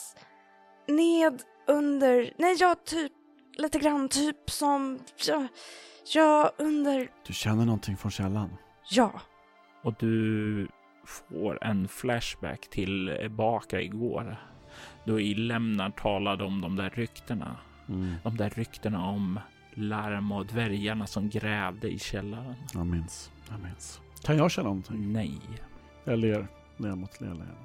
[0.87, 2.33] Ned under...
[2.37, 3.11] Nej, jag typ...
[3.53, 4.99] Lite grann typ som...
[5.27, 5.47] Jag,
[6.13, 7.09] jag under...
[7.27, 8.49] Du känner någonting från källan?
[8.89, 9.21] Ja.
[9.83, 10.67] och du
[11.05, 14.37] får en flashback tillbaka igår.
[15.05, 17.57] Då i Lämnar talade om de där ryktena.
[17.89, 19.39] Mm, De där ryktena om
[19.73, 22.55] larm och dvärgarna som grävde i källaren.
[22.73, 24.01] jag minns, jag minns.
[24.23, 25.13] Kan jag känna någonting?
[25.13, 25.39] Nej.
[26.03, 27.55] Jag ler ner mot Lela igen.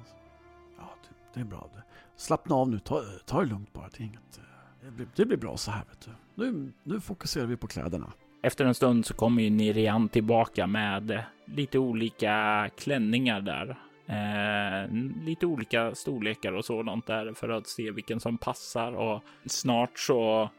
[0.77, 1.69] Ja, det, det är bra.
[2.15, 3.89] Slappna av nu, ta, ta det lugnt bara.
[3.97, 4.39] Det, är inget,
[4.81, 6.11] det, blir, det blir bra så här vet du.
[6.35, 8.13] Nu, nu fokuserar vi på kläderna.
[8.41, 13.77] Efter en stund så kommer ju Nirian tillbaka med lite olika klänningar där.
[14.07, 14.91] Eh,
[15.25, 20.49] lite olika storlekar och sådant där för att se vilken som passar och snart så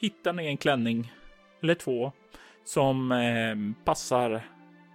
[0.00, 1.12] hittar ni en klänning
[1.62, 2.12] eller två
[2.64, 4.42] som eh, passar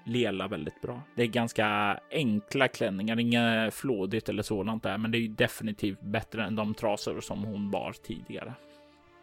[0.06, 1.02] Lela väldigt bra.
[1.16, 6.02] Det är ganska enkla klänningar, inget flådigt eller sådant där, men det är ju definitivt
[6.02, 8.54] bättre än de trasor som hon bar tidigare.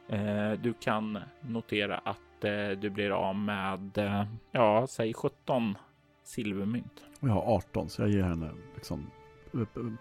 [0.08, 5.78] Eh, du kan notera att eh, du blir av med, eh, ja, säg 17
[6.24, 7.04] silvermynt.
[7.20, 9.10] Och jag har 18 så jag ger henne liksom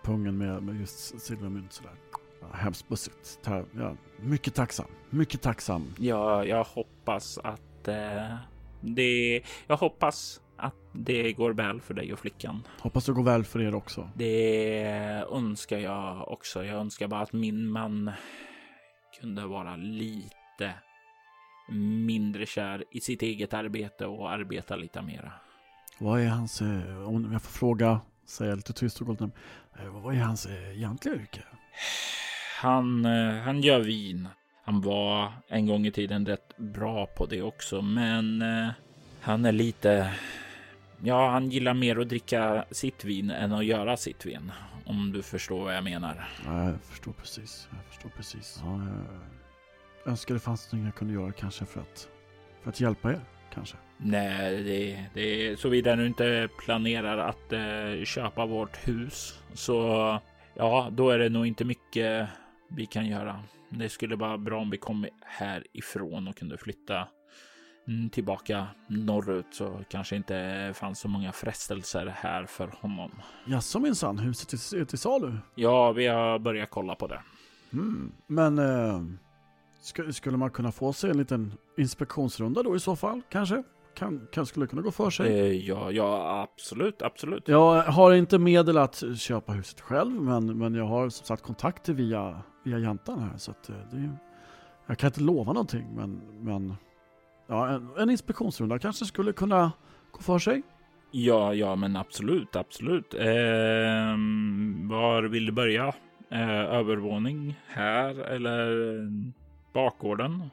[0.04, 1.93] pungen med, med just silvermynt sådär.
[2.54, 3.39] Hemskt bussigt.
[3.45, 4.86] Ja, mycket tacksam.
[5.10, 5.93] Mycket tacksam.
[5.98, 8.36] Ja, jag hoppas att eh,
[8.82, 9.41] det...
[9.67, 12.63] Jag hoppas att det går väl för dig och flickan.
[12.80, 14.10] Hoppas det går väl för er också.
[14.15, 16.65] Det önskar jag också.
[16.65, 18.12] Jag önskar bara att min man
[19.21, 20.74] kunde vara lite
[21.73, 25.32] mindre kär i sitt eget arbete och arbeta lite mera.
[25.97, 29.32] Vad är hans, eh, om jag får fråga, säger jag lite tyst och Goldnam,
[29.80, 31.41] eh, vad är hans eh, egentliga yrke?
[32.62, 33.06] Han,
[33.45, 34.28] han gör vin.
[34.63, 38.43] Han var en gång i tiden rätt bra på det också, men
[39.21, 40.13] han är lite...
[41.04, 44.51] Ja, han gillar mer att dricka sitt vin än att göra sitt vin.
[44.86, 46.30] Om du förstår vad jag menar.
[46.45, 47.67] Ja, jag förstår precis.
[47.71, 48.60] Jag förstår precis.
[48.63, 49.19] Ja, jag
[50.06, 52.10] önskar det fanns något jag kunde göra kanske för att,
[52.62, 53.22] för att hjälpa er.
[53.54, 53.78] Kanske.
[53.98, 60.20] Nej, det, det såvida du inte planerar att eh, köpa vårt hus så
[60.54, 62.30] ja, då är det nog inte mycket
[62.70, 63.44] vi kan göra.
[63.70, 67.08] Det skulle vara bra om vi kom härifrån och kunde flytta
[67.88, 73.12] mm, tillbaka norrut så kanske inte fanns så många frestelser här för honom.
[73.46, 75.38] Jaså minsann, huset är till salu?
[75.56, 77.22] Ja, vi har börjat kolla på det.
[77.74, 78.12] Mm.
[78.28, 79.02] Men eh,
[80.12, 83.63] skulle man kunna få sig en liten inspektionsrunda då i så fall, kanske?
[83.95, 85.39] kan, kan, skulle kunna gå för sig.
[85.39, 87.48] Eh, ja, ja, absolut, absolut.
[87.48, 91.93] Jag har inte medel att köpa huset själv, men, men jag har som sagt kontakter
[91.93, 93.38] via, via jantan här.
[93.38, 94.10] Så att eh, det,
[94.86, 96.76] jag kan inte lova någonting, men, men
[97.48, 99.71] ja, en, en inspektionsrunda kanske skulle kunna
[100.12, 100.62] gå för sig.
[101.12, 103.13] Ja, ja, men absolut, absolut.
[103.13, 104.15] Eh,
[104.89, 105.93] var vill du börja?
[106.30, 108.67] Eh, övervåning här eller
[109.76, 110.50] bakgården?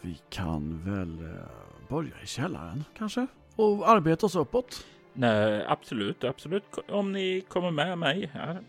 [0.00, 3.26] Vi kan väl eh, börja i källaren kanske?
[3.56, 4.86] Och arbeta oss uppåt?
[5.12, 6.64] Nej, absolut, absolut.
[6.88, 8.60] Om ni kommer med mig här.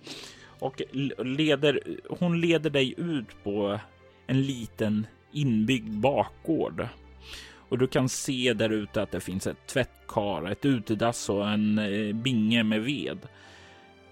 [0.60, 0.82] Och
[1.18, 1.80] leder,
[2.20, 3.80] hon leder dig ut på
[4.28, 6.88] en liten inbyggd bakgård.
[7.70, 11.80] Och du kan se där ute att det finns ett tvättkar, ett utedass och en
[11.80, 13.20] eh, binge med ved.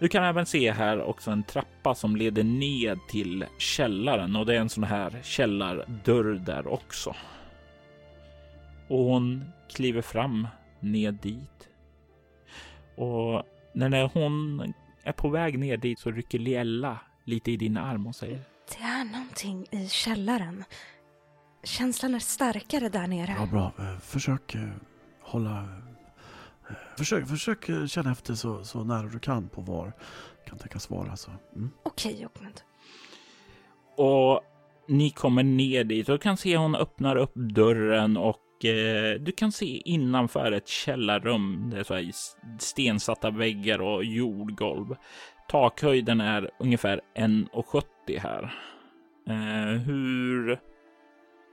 [0.01, 4.55] Du kan även se här också en trappa som leder ned till källaren och det
[4.55, 7.15] är en sån här källardörr där också.
[8.87, 10.47] Och hon kliver fram
[10.79, 11.69] ned dit.
[12.95, 18.07] Och när hon är på väg ner dit så rycker Liella lite i din arm
[18.07, 18.39] och säger
[18.77, 20.63] Det är någonting i källaren.
[21.63, 23.35] Känslan är starkare där nere.
[23.39, 23.71] Ja, bra.
[24.01, 24.69] Försök eh,
[25.21, 25.67] hålla...
[26.71, 29.93] Eh, försök, försök känna efter så, så nära du kan på var
[30.45, 31.15] kan tänkas vara.
[31.15, 31.31] Så.
[31.55, 31.69] Mm.
[31.84, 32.62] Okej, okay, Jokmund.
[33.97, 34.41] Och
[34.88, 39.51] ni kommer ner dit och kan se hon öppnar upp dörren och Eh, du kan
[39.51, 41.69] se innanför ett källarrum.
[41.69, 42.12] Det är så här
[42.60, 44.95] stensatta väggar och jordgolv.
[45.47, 48.55] Takhöjden är ungefär 1,70 här.
[49.27, 50.60] Eh, hur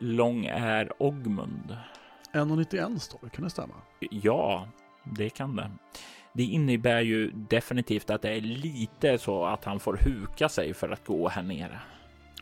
[0.01, 1.77] lång är Ogmund?
[2.33, 3.31] 1,91 står det.
[3.31, 3.75] Kan det stämma?
[4.11, 4.69] Ja,
[5.17, 5.71] det kan det.
[6.33, 10.89] Det innebär ju definitivt att det är lite så att han får huka sig för
[10.89, 11.81] att gå här nere.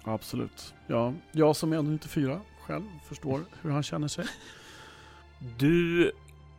[0.05, 0.75] Absolut.
[0.87, 4.25] Ja, jag som är 1,94 själv förstår hur han känner sig.
[5.59, 6.13] Du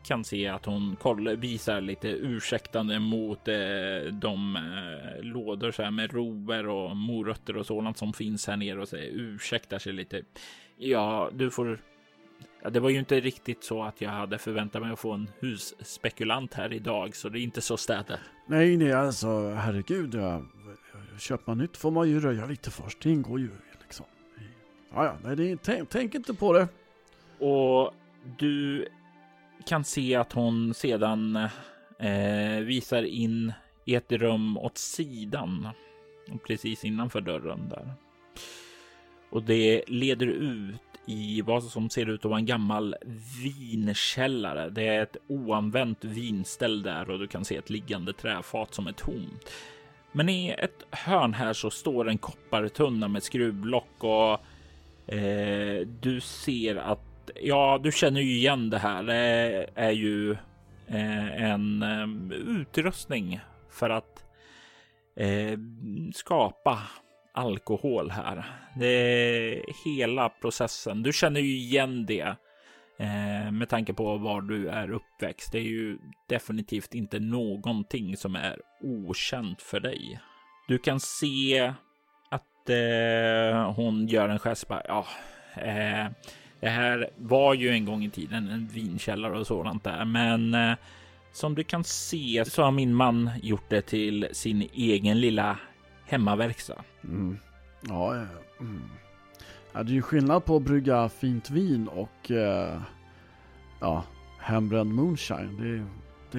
[0.08, 0.98] kan se att hon
[1.38, 3.56] visar lite ursäktande mot eh,
[4.12, 8.82] de eh, lådor så här med roer och morötter och sådant som finns här nere
[8.82, 10.22] och säger ursäktar sig lite.
[10.78, 11.80] Ja, du får.
[12.63, 15.30] Ja, det var ju inte riktigt så att jag hade förväntat mig att få en
[15.39, 18.20] husspekulant här idag, så det är inte så städat.
[18.48, 20.15] Nej, nej, alltså herregud.
[20.15, 20.43] Ja,
[21.20, 23.02] köper man nytt får man ju röja lite först.
[23.02, 23.50] Det ingår ju
[23.82, 24.06] liksom.
[24.93, 26.67] Ja, ja, nej, det, tänk, tänk inte på det.
[27.46, 27.93] Och
[28.38, 28.88] du
[29.67, 31.36] kan se att hon sedan
[32.00, 33.54] eh, visar in
[33.86, 35.67] i ett rum åt sidan,
[36.48, 37.93] precis innanför dörren där.
[39.30, 42.96] Och det leder ut i vad som ser ut att vara en gammal
[43.43, 44.70] vinkällare.
[44.70, 48.91] Det är ett oanvänt vinställ där och du kan se ett liggande träfat som är
[48.91, 49.52] tomt.
[50.12, 54.32] Men i ett hörn här så står en koppartunna med skruvblock och
[55.13, 59.04] eh, du ser att ja, du känner ju igen det här.
[59.04, 60.32] Det är ju
[60.88, 63.39] eh, en eh, utrustning
[63.70, 64.26] för att
[65.15, 65.60] eh,
[66.13, 66.80] skapa
[67.38, 68.45] alkohol här.
[68.76, 71.04] Det är hela processen.
[71.04, 72.36] Du känner ju igen det
[73.00, 75.52] eh, med tanke på var du är uppväxt.
[75.52, 75.97] Det är ju
[76.30, 80.19] definitivt inte någonting som är okänt för dig.
[80.67, 81.73] Du kan se
[82.30, 84.67] att eh, hon gör en gest.
[84.67, 85.06] Bara, ja,
[85.56, 86.06] eh,
[86.60, 90.73] det här var ju en gång i tiden en vinkällare och sådant där, men eh,
[91.32, 95.60] som du kan se så har min man gjort det till sin egen lilla
[96.08, 96.84] hemmaverkstad.
[97.04, 97.38] Mm.
[97.82, 98.26] Ja, ja,
[98.60, 98.82] mm.
[99.72, 102.82] ja, det är ju skillnad på att brygga fint vin och eh,
[103.80, 104.04] ja,
[104.39, 105.58] hembränd moonshine.
[105.58, 105.86] Det,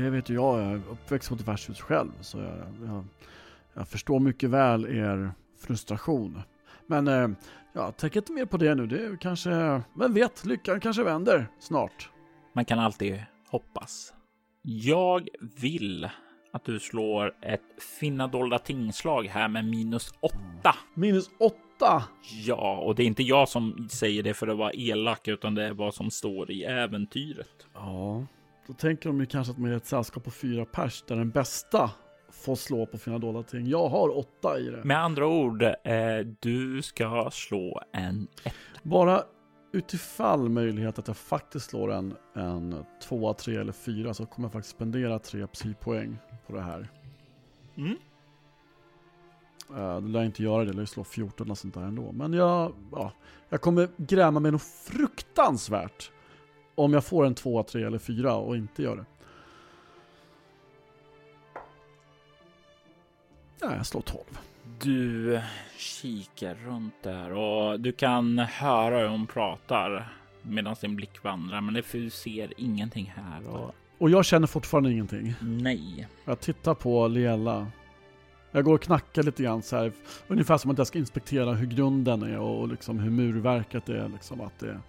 [0.01, 3.05] det vet ju jag, jag är uppväxt på ett värdshus själv så jag, jag,
[3.75, 6.43] jag, förstår mycket väl er frustration.
[6.87, 7.29] Men eh,
[7.73, 11.47] jag tänker inte mer på det nu, det är kanske, vem vet, lyckan kanske vänder
[11.61, 12.11] snart.
[12.53, 14.13] Man kan alltid hoppas.
[14.63, 16.09] Jag vill
[16.53, 20.75] att du slår ett finna dolda tingslag här med minus åtta.
[20.95, 22.05] Minus åtta?
[22.45, 25.65] Ja, och det är inte jag som säger det för att vara elak, utan det
[25.65, 27.67] är vad som står i äventyret.
[27.75, 28.27] Ja,
[28.67, 31.31] då tänker de ju kanske att man är ett sällskap på fyra pers där den
[31.31, 31.91] bästa
[32.33, 33.67] får slå på finna dolda ting.
[33.67, 34.85] Jag har åtta i det.
[34.85, 35.75] Med andra ord, eh,
[36.41, 38.55] du ska slå en ett.
[38.83, 39.23] Bara
[39.79, 44.53] utifall möjlighet att jag faktiskt slår en, en tvåa, tre eller fyra så kommer jag
[44.53, 46.89] faktiskt spendera tre psypoäng på det här.
[47.77, 47.97] Mm.
[49.71, 52.13] Uh, det lär jag inte göra det, det lär slå 14 och sånt där ändå.
[52.13, 53.13] Men jag, ja,
[53.49, 56.11] jag kommer gräma mig nog fruktansvärt
[56.75, 59.05] om jag får en tvåa, tre eller fyra och inte gör det.
[63.61, 64.25] Ja, jag slår 12.
[64.81, 65.41] Du
[65.77, 71.83] kikar runt där och du kan höra hur hon pratar medan din blick vandrar, men
[71.93, 73.49] du ser ingenting här.
[73.49, 73.75] Och...
[73.99, 75.35] och jag känner fortfarande ingenting?
[75.41, 76.09] Nej.
[76.25, 77.67] Jag tittar på Liella.
[78.53, 79.93] Jag går och knackar lite grann så här,
[80.29, 84.41] ungefär som att jag ska inspektera hur grunden är och liksom hur murverket är, liksom
[84.41, 84.81] att det är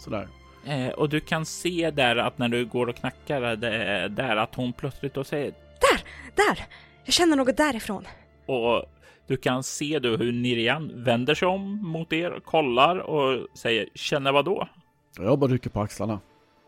[0.00, 0.28] sådär.
[0.66, 4.54] Eh, och du kan se där att när du går och knackar det, där att
[4.54, 6.02] hon plötsligt då säger Där!
[6.34, 6.66] Där!
[7.04, 8.04] Jag känner något därifrån.
[8.46, 8.84] Och
[9.28, 14.32] du kan se då hur Nirian vänder sig om mot er, kollar och säger känner
[14.32, 14.68] vad då?
[15.18, 16.20] Jag bara rycker på axlarna.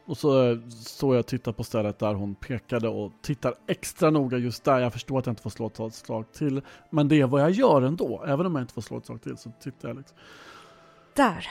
[0.06, 4.38] Och så står jag och tittar på stället där hon pekade och tittar extra noga
[4.38, 4.78] just där.
[4.78, 6.62] Jag förstår att jag inte får slå ett slag till.
[6.90, 8.24] Men det är vad jag gör ändå.
[8.26, 10.16] Även om jag inte får slå ett slag till så tittar jag liksom.
[11.16, 11.46] Där.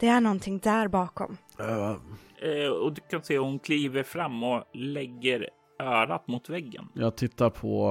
[0.00, 1.36] Det är någonting där bakom.
[1.60, 1.96] Uh.
[2.42, 5.48] Eh, och du kan se hon kliver fram och lägger
[5.80, 6.88] örat mot väggen.
[6.94, 7.88] Jag tittar på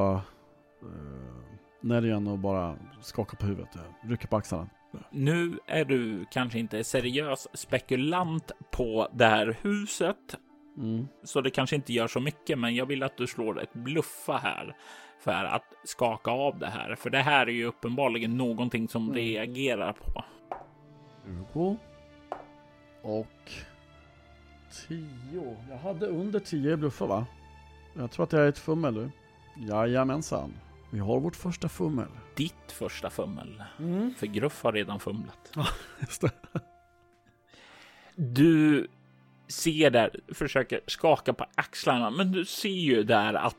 [0.83, 0.89] uh,
[1.85, 3.69] Nerian och bara skakar på huvudet.
[4.01, 4.69] Jag rycker på axlarna.
[5.11, 10.35] Nu är du kanske inte seriös spekulant på det här huset,
[10.77, 11.07] mm.
[11.23, 12.59] så det kanske inte gör så mycket.
[12.59, 14.75] Men jag vill att du slår ett bluffa här
[15.19, 19.15] för att skaka av det här, för det här är ju uppenbarligen någonting som mm.
[19.15, 20.23] reagerar på.
[21.53, 21.77] 20
[23.01, 23.51] och
[24.87, 25.57] 10.
[25.69, 27.25] Jag hade under 10 i bluffa va?
[27.93, 29.11] Jag tror att jag är ett fummel.
[29.55, 30.53] Jajamensan.
[30.95, 32.07] Vi har vårt första fummel.
[32.35, 33.63] Ditt första fummel.
[33.79, 34.13] Mm.
[34.17, 35.51] För Gruff har redan fumlat.
[35.55, 35.67] Ja,
[35.99, 36.31] just det.
[38.15, 38.87] Du
[39.47, 43.55] ser där, försöker skaka på axlarna, men du ser ju där att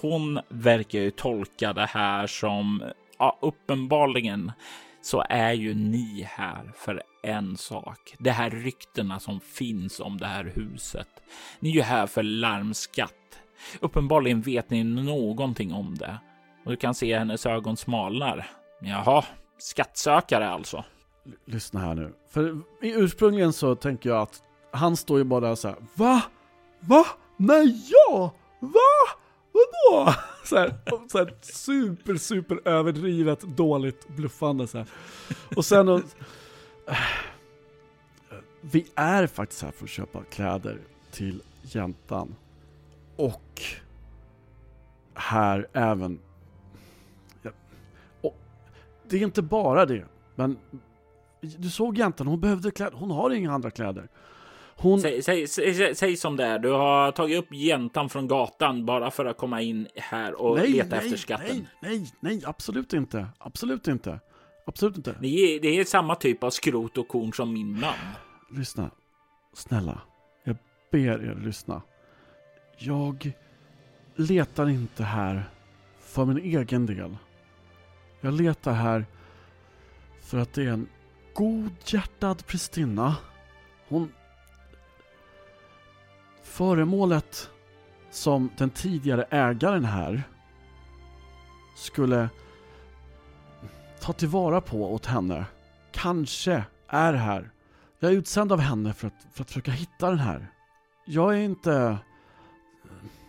[0.00, 2.82] hon verkar ju tolka det här som,
[3.18, 4.52] ja, uppenbarligen
[5.02, 8.14] så är ju ni här för en sak.
[8.18, 11.22] Det här ryktena som finns om det här huset.
[11.60, 13.38] Ni är ju här för larmskatt.
[13.80, 16.18] Uppenbarligen vet ni någonting om det
[16.64, 18.46] och du kan se hennes ögon smalnar.
[18.80, 19.24] Jaha,
[19.58, 20.84] skattsökare alltså.
[21.26, 22.12] L lyssna här nu.
[22.30, 25.76] För ursprungligen så tänker jag att han står ju bara där så här.
[25.94, 26.22] Va?
[26.80, 27.06] Va?
[27.36, 28.34] Nej, ja!
[28.60, 29.18] Va?
[29.52, 30.14] Vadå?
[30.44, 30.74] Så här,
[31.08, 34.86] så här super, super överdrivet dåligt bluffande så här.
[35.56, 36.00] Och sen och,
[38.60, 40.78] Vi är faktiskt här för att köpa kläder
[41.10, 42.34] till jäntan.
[43.16, 43.62] Och
[45.14, 46.18] här även
[49.08, 50.58] det är inte bara det, men
[51.40, 54.08] du såg jäntan, hon behövde kläder, hon har inga andra kläder.
[54.76, 55.00] Hon...
[55.00, 59.10] Säg, säg, säg, säg, som det är, du har tagit upp jäntan från gatan bara
[59.10, 61.66] för att komma in här och nej, leta nej, efter skatten.
[61.82, 63.26] Nej, nej, nej, absolut inte.
[63.38, 64.20] Absolut inte.
[64.66, 65.16] Absolut inte.
[65.20, 67.94] Det är, det är samma typ av skrot och korn som min man.
[68.50, 68.90] Lyssna,
[69.54, 70.00] snälla.
[70.44, 70.56] Jag
[70.92, 71.82] ber er lyssna.
[72.78, 73.32] Jag
[74.16, 75.50] letar inte här
[76.00, 77.16] för min egen del.
[78.24, 79.06] Jag letar här
[80.20, 80.88] för att det är en
[81.34, 83.16] godhjärtad prästinna.
[83.88, 84.12] Hon...
[86.42, 87.50] Föremålet
[88.10, 90.22] som den tidigare ägaren här
[91.76, 92.28] skulle
[94.00, 95.44] ta tillvara på åt henne
[95.92, 97.50] kanske är här.
[97.98, 100.50] Jag är utsänd av henne för att, för att försöka hitta den här.
[101.06, 101.98] Jag är inte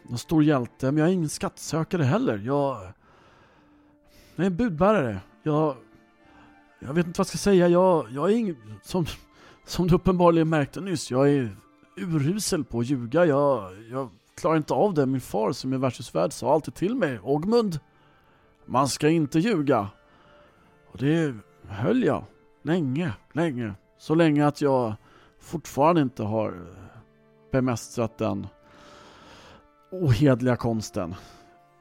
[0.03, 2.37] någon stor hjälte, men jag är ingen skattsökare heller.
[2.37, 2.93] Jag,
[4.35, 5.19] Nej, budbärare.
[5.43, 5.75] Jag,
[6.79, 7.67] jag vet inte vad jag ska säga.
[7.67, 9.05] Jag, jag är ingen, som,
[9.65, 11.55] som du uppenbarligen märkte nyss, jag är
[11.97, 13.25] urusel på att ljuga.
[13.25, 15.05] Jag, jag klarar inte av det.
[15.05, 17.79] Min far som är värdshusvärd sa alltid till mig, Ogmund,
[18.65, 19.89] man ska inte ljuga.
[20.91, 21.35] Och det
[21.67, 22.23] höll jag
[22.61, 23.73] länge, länge.
[23.97, 24.93] Så länge att jag
[25.39, 26.67] fortfarande inte har
[27.51, 28.47] bemästrat den
[29.91, 31.15] ohedliga konsten.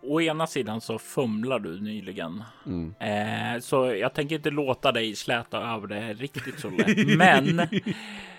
[0.06, 2.94] Å ena sidan så fumlar du nyligen, Mm.
[3.00, 7.18] eh, så jag tänker inte låta dig släta över det riktigt så lätt.
[7.18, 7.60] Men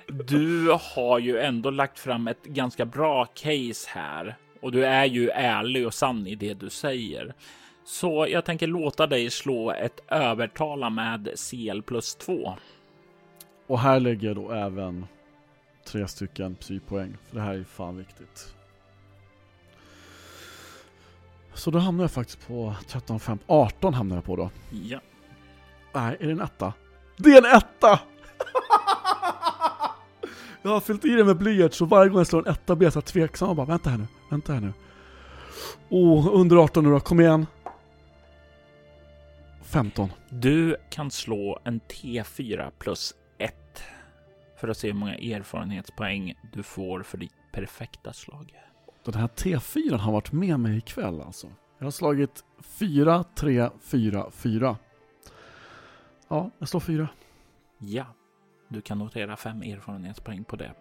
[0.07, 5.29] du har ju ändå lagt fram ett ganska bra case här och du är ju
[5.29, 7.33] ärlig och sann i det du säger.
[7.85, 12.53] Så jag tänker låta dig slå ett övertala med CL plus 2.
[13.67, 15.05] Och här lägger jag då även
[15.87, 18.55] tre stycken psypoäng, för det här är fan viktigt.
[21.55, 24.49] Så då hamnar jag faktiskt på 13, 15, 18 hamnar jag på då.
[24.69, 24.99] Ja,
[25.95, 26.73] Nej, är det en etta?
[27.17, 27.99] Det är en etta!
[30.61, 32.85] jag har fyllt i det med blyerts så varje gång jag slår en etta blir
[32.85, 34.73] jag så tveksam och bara vänta här nu, vänta här nu.
[35.89, 37.45] Oh, under 18 nu då, kom igen.
[39.63, 40.09] 15.
[40.29, 43.83] du kan slå en T4 plus 1
[44.59, 48.53] för att se hur många erfarenhetspoäng du får för ditt perfekta slag.
[49.05, 51.47] Den här T4 har varit med mig ikväll alltså.
[51.77, 54.77] Jag har slagit 4, 3, 4, 4.
[56.27, 57.07] Ja, jag slår 4.
[57.77, 58.05] Ja,
[58.67, 60.73] du kan notera 5 erfarenhetspoäng på det.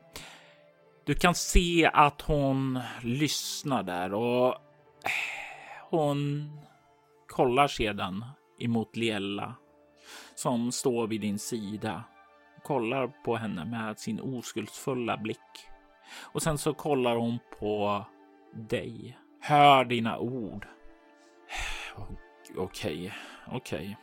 [1.04, 4.54] Du kan se att hon lyssnar där och
[5.90, 6.50] hon
[7.26, 8.24] kollar sedan
[8.58, 9.54] emot Liella
[10.34, 12.04] som står vid din sida.
[12.62, 15.38] Kollar på henne med sin oskuldsfulla blick.
[16.22, 18.04] Och sen så kollar hon på
[18.54, 19.18] dig.
[19.40, 20.66] Hör dina ord.
[22.56, 23.12] Okej,
[23.46, 23.96] okej.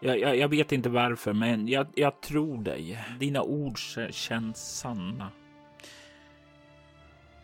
[0.00, 2.98] Jag, jag, jag vet inte varför, men jag, jag tror dig.
[3.18, 3.78] Dina ord
[4.10, 5.30] känns sanna.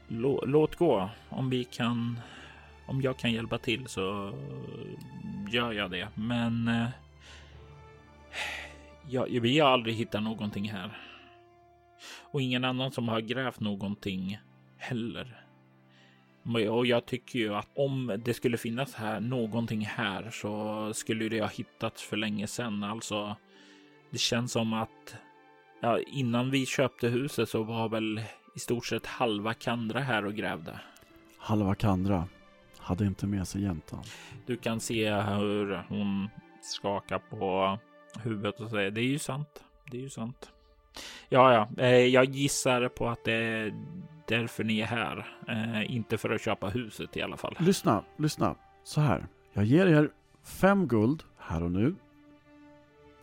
[0.08, 1.10] Lå, låt gå.
[1.28, 2.20] Om vi kan...
[2.88, 4.32] Om jag kan hjälpa till så
[5.50, 6.08] gör jag det.
[6.14, 6.68] Men...
[6.68, 6.88] eh,
[9.08, 10.98] Jag, vi har aldrig hittat någonting här.
[12.20, 14.38] Och ingen annan som har grävt någonting
[14.78, 15.42] heller.
[16.70, 21.40] Och jag tycker ju att om det skulle finnas här någonting här så skulle det
[21.40, 22.84] ha hittats för länge sedan.
[22.84, 23.36] Alltså,
[24.10, 25.16] det känns som att
[25.80, 28.20] ja, innan vi köpte huset så var väl
[28.56, 30.80] i stort sett halva Kandra här och grävde.
[31.38, 32.28] Halva Kandra
[32.78, 34.02] hade inte med sig jäntan.
[34.46, 36.28] Du kan se hur hon
[36.62, 37.78] skakar på
[38.22, 39.64] huvudet och säger det är ju sant.
[39.90, 40.50] Det är ju sant.
[41.28, 43.72] Ja, ja, eh, jag gissar på att det
[44.26, 45.26] därför ni är här.
[45.48, 47.56] Eh, inte för att köpa huset i alla fall.
[47.58, 48.54] Lyssna, lyssna.
[48.84, 49.26] Så här.
[49.52, 50.10] Jag ger er
[50.42, 51.94] fem guld här och nu.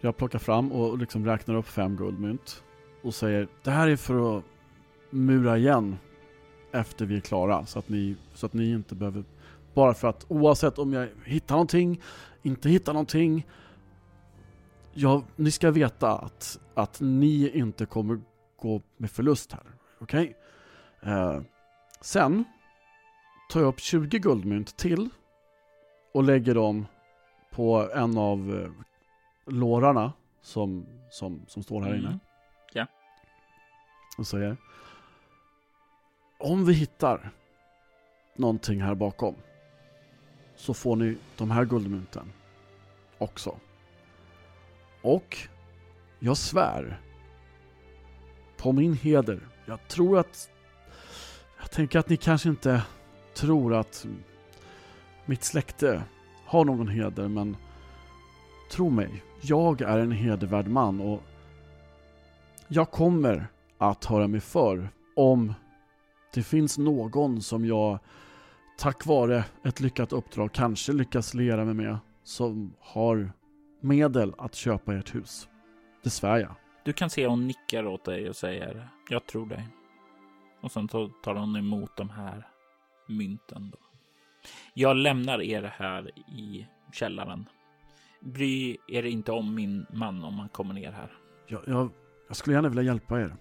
[0.02, 2.64] Jag plockar fram och liksom räknar upp fem guldmynt.
[3.02, 4.44] Och säger det här är för att
[5.10, 5.98] mura igen
[6.72, 7.66] efter vi är klara.
[7.66, 9.24] Så att ni, så att ni inte behöver...
[9.74, 12.02] Bara för att oavsett om jag hittar någonting,
[12.42, 13.48] inte hittar någonting.
[14.94, 18.22] Ja, ni ska veta att, att ni inte kommer
[18.62, 19.64] gå med förlust här.
[20.00, 20.36] Okej?
[21.06, 21.42] Eh,
[22.02, 22.44] sen
[23.50, 25.10] tar jag upp 20 guldmynt till
[26.14, 26.86] och lägger dem
[27.52, 28.72] på en av eh,
[29.54, 32.02] lårarna som, som, som står här Mm.
[32.06, 32.20] inne.
[32.74, 32.88] Ja.
[34.18, 34.58] Och säger
[36.40, 37.30] Om vi hittar
[38.36, 39.36] någonting här bakom
[40.56, 42.32] så får ni de här guldmynten
[43.18, 43.60] också.
[45.02, 45.38] Och
[46.20, 47.02] jag svär
[48.58, 49.40] på min heder.
[49.66, 50.50] Jag tror att
[51.64, 52.82] jag tänker att ni kanske inte
[53.34, 54.06] tror att
[55.26, 56.04] mitt släkte
[56.46, 57.58] har någon heder, men
[58.72, 61.24] tro mig, jag är en hedervärd man och
[62.68, 63.48] jag kommer
[63.78, 65.54] att höra mig för om
[66.34, 68.00] det finns någon som jag
[68.78, 73.32] tack vare ett lyckat uppdrag kanske lyckas lera mig med som har
[73.82, 75.48] medel att köpa ert hus.
[76.04, 76.56] Det svär jag.
[76.86, 79.68] Du kan se hon nickar åt dig och säger jag tror dig.
[80.64, 82.48] Och sen så tar hon emot de här
[83.08, 83.70] mynten.
[83.72, 83.78] Då.
[84.74, 87.50] Jag lämnar er här i källaren.
[88.20, 91.12] Bry er inte om min man om han kommer ner här.
[91.48, 91.90] Jag, jag,
[92.28, 93.36] jag skulle gärna vilja hjälpa er.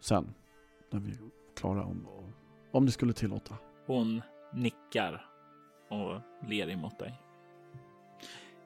[0.00, 0.34] Sen,
[0.90, 1.18] när vi är
[1.56, 2.06] klara, om,
[2.72, 3.54] om ni skulle tillåta.
[3.86, 4.22] Hon
[4.54, 5.26] nickar
[5.88, 7.14] och ler emot dig.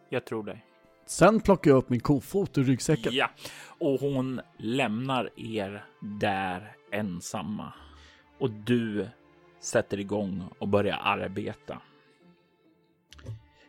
[0.09, 0.67] Jag tror dig.
[1.07, 3.13] Sen plockar jag upp min kofot ur ryggsäcken.
[3.15, 3.31] Ja,
[3.79, 7.73] och hon lämnar er där ensamma.
[8.39, 9.09] Och du
[9.61, 11.79] sätter igång och börjar arbeta.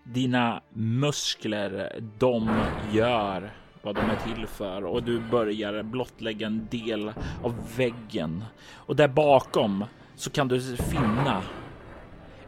[0.03, 2.49] Dina muskler, de
[2.91, 7.13] gör vad de är till för och du börjar blottlägga en del
[7.43, 8.43] av väggen.
[8.74, 11.43] Och där bakom så kan du finna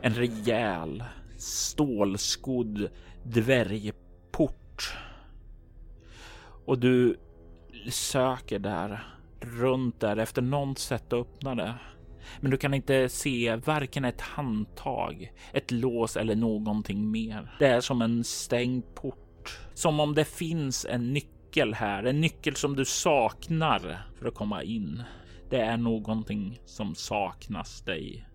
[0.01, 1.03] en rejäl
[1.37, 2.89] stålskodd
[3.23, 4.97] dvärgport.
[6.65, 7.17] Och du
[7.89, 11.73] söker där runt där efter något sätt att öppna det.
[12.39, 17.55] Men du kan inte se varken ett handtag, ett lås eller någonting mer.
[17.59, 19.59] Det är som en stängd port.
[19.73, 24.63] Som om det finns en nyckel här, en nyckel som du saknar för att komma
[24.63, 25.03] in.
[25.49, 28.27] Det är någonting som saknas dig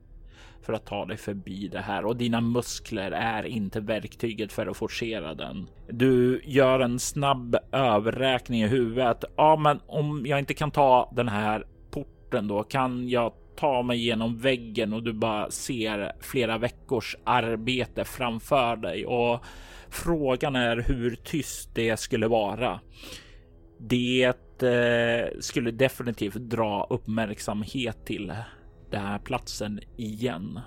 [0.70, 4.76] för att ta dig förbi det här och dina muskler är inte verktyget för att
[4.76, 5.66] forcera den.
[5.88, 9.24] Du gör en snabb överräkning i huvudet.
[9.36, 14.04] Ja, men om jag inte kan ta den här porten då kan jag ta mig
[14.04, 19.44] genom väggen och du bara ser flera veckors arbete framför dig och
[19.88, 22.80] frågan är hur tyst det skulle vara.
[23.78, 28.32] Det eh, skulle definitivt dra uppmärksamhet till
[28.90, 30.60] den här platsen igen.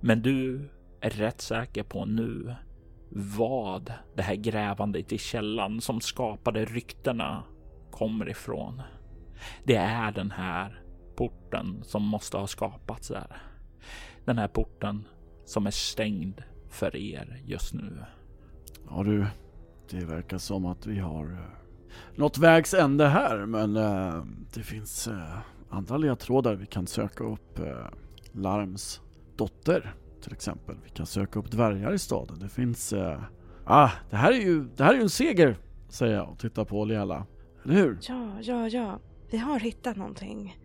[0.00, 0.68] Men du
[1.00, 2.54] är rätt säker på nu
[3.14, 7.44] vad det här grävandet i källan som skapade ryktena
[7.90, 8.82] kommer ifrån.
[9.64, 10.82] Det är den här
[11.16, 13.42] porten som måste ha skapats där.
[14.24, 15.04] Den här porten
[15.44, 18.04] som är stängd för er just nu.
[18.88, 19.26] Ja du,
[19.90, 21.38] det verkar som att vi har eh,
[22.16, 24.24] nått vägs ände här men eh,
[24.54, 25.38] det finns eh,
[25.72, 26.54] andra ledtrådar.
[26.54, 27.86] Vi kan söka upp uh,
[28.32, 29.00] Larms
[29.36, 30.76] dotter till exempel.
[30.84, 32.38] Vi kan söka upp dvärgar i staden.
[32.38, 32.94] Det finns...
[33.64, 35.56] ah, det här är ju, det här är ju en seger
[35.92, 37.26] säger jag och tittar på Liela.
[37.64, 37.98] Eller hur?
[38.02, 39.00] Ja, ja, ja.
[39.30, 40.58] Vi har hittat någonting.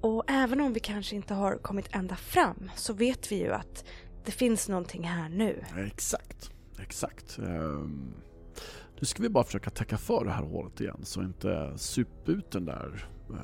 [0.00, 3.84] Och även om vi kanske inte har kommit ända fram så vet vi ju att
[4.24, 5.64] det finns någonting här nu.
[5.86, 7.38] Exakt, exakt.
[7.38, 8.14] Um,
[9.00, 12.50] nu ska vi bara försöka täcka för det här hålet igen så inte sup ut
[12.50, 13.36] den där uh,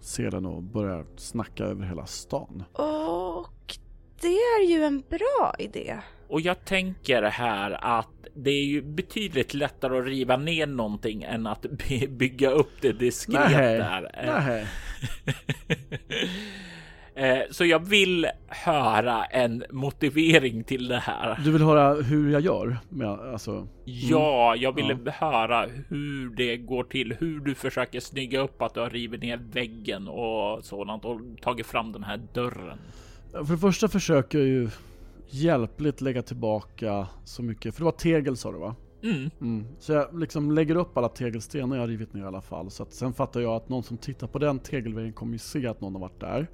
[0.00, 2.64] selen och börjar snacka över hela stan.
[2.72, 3.78] Och
[4.20, 5.98] det är ju en bra idé.
[6.28, 11.46] Och jag tänker här att det är ju betydligt lättare att riva ner någonting än
[11.46, 11.66] att
[12.08, 13.78] bygga upp det diskret Nej.
[13.78, 14.10] där.
[14.26, 14.66] Nej.
[17.20, 21.40] Eh, så jag vill höra en motivering till det här.
[21.44, 22.78] Du vill höra hur jag gör?
[22.88, 23.68] Med, alltså, mm.
[23.84, 25.12] Ja, jag vill ja.
[25.12, 29.40] höra hur det går till, hur du försöker snygga upp att du har rivit ner
[29.52, 32.78] väggen och sådant och tagit fram den här dörren.
[33.32, 34.70] För det första försöker jag ju
[35.28, 38.74] hjälpligt lägga tillbaka så mycket, för det var tegel sa du va?
[39.02, 39.30] Mm.
[39.40, 39.66] Mm.
[39.78, 42.70] Så jag liksom lägger upp alla tegelstenar jag har rivit ner i alla fall.
[42.70, 45.66] Så att sen fattar jag att någon som tittar på den tegelväggen kommer ju se
[45.66, 46.46] att någon har varit där.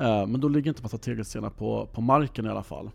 [0.00, 2.90] Uh, men då ligger inte massa tegelstenar på, på marken i alla fall.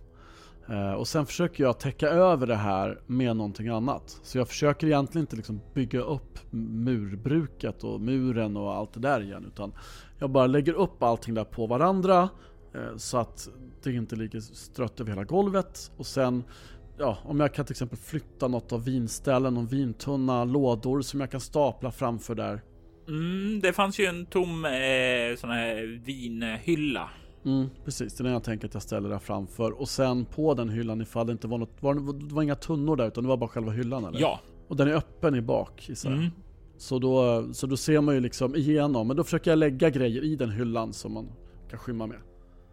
[0.70, 4.20] Uh, och sen försöker jag täcka över det här med någonting annat.
[4.24, 9.22] Så jag försöker egentligen inte liksom bygga upp murbruket och muren och allt det där
[9.22, 9.46] igen.
[9.48, 9.74] Utan
[10.20, 12.30] jag bara lägger upp allting där på varandra.
[12.76, 13.50] Uh, så att
[13.84, 15.92] det inte ligger strött över hela golvet.
[15.98, 16.44] Och sen
[17.00, 21.32] ja, om jag kan till exempel flytta något av vinställen, någon vintunna, lådor som jag
[21.32, 22.62] kan stapla framför där.
[23.10, 27.10] Mm, det fanns ju en tom eh, sån här vinhylla.
[27.46, 29.82] Mm, precis, det är den jag tänker att jag ställer där framför.
[29.82, 31.94] Och sen på den hyllan ifall det inte var något, var,
[32.28, 34.20] det var inga tunnor där utan det var bara själva hyllan eller?
[34.20, 34.40] Ja.
[34.68, 36.30] Och den är öppen i bak gissar mm.
[36.78, 40.24] Så då, så då ser man ju liksom igenom, men då försöker jag lägga grejer
[40.24, 41.28] i den hyllan som man
[41.70, 42.18] kan skymma med.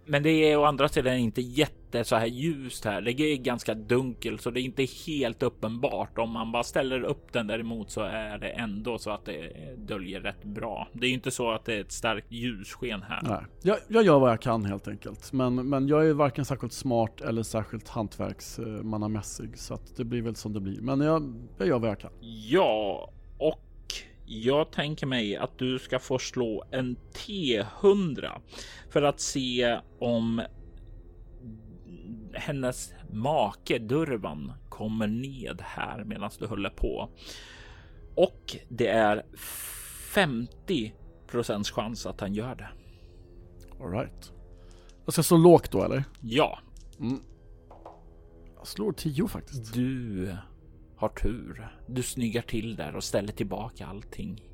[0.06, 3.00] Men det är å andra sidan inte jätte så här ljust här.
[3.00, 6.18] Det är ganska dunkelt så det är inte helt uppenbart.
[6.18, 10.20] Om man bara ställer upp den däremot så är det ändå så att det döljer
[10.20, 10.88] rätt bra.
[10.92, 13.22] Det är ju inte så att det är ett starkt ljussken här.
[13.22, 15.32] Nej, jag, jag gör vad jag kan helt enkelt.
[15.32, 20.36] Men, men jag är varken särskilt smart eller särskilt hantverksmannamässig så att det blir väl
[20.36, 20.80] som det blir.
[20.80, 22.10] Men jag, jag gör vad jag kan.
[22.48, 23.62] Ja, och
[24.26, 28.30] jag tänker mig att du ska få slå en T100
[28.90, 30.42] för att se om
[32.36, 37.08] hennes make Durvan kommer ned här medan du håller på.
[38.14, 39.26] Och det är
[40.14, 40.92] 50
[41.26, 42.68] procents chans att han gör det.
[43.80, 44.32] Alright.
[45.04, 46.04] Jag ska slå lågt då eller?
[46.20, 46.58] Ja.
[47.00, 47.20] Mm.
[48.64, 49.74] slår tio faktiskt.
[49.74, 50.36] Du
[50.96, 51.68] har tur.
[51.86, 54.50] Du snyggar till där och ställer tillbaka allting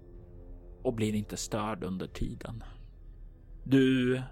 [0.83, 2.65] och blir inte störd under tiden.
[3.65, 4.23] Du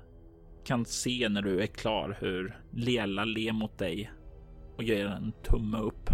[0.64, 4.12] kan se när du är klar hur Lela ler mot dig
[4.76, 6.10] och ger en tumme upp.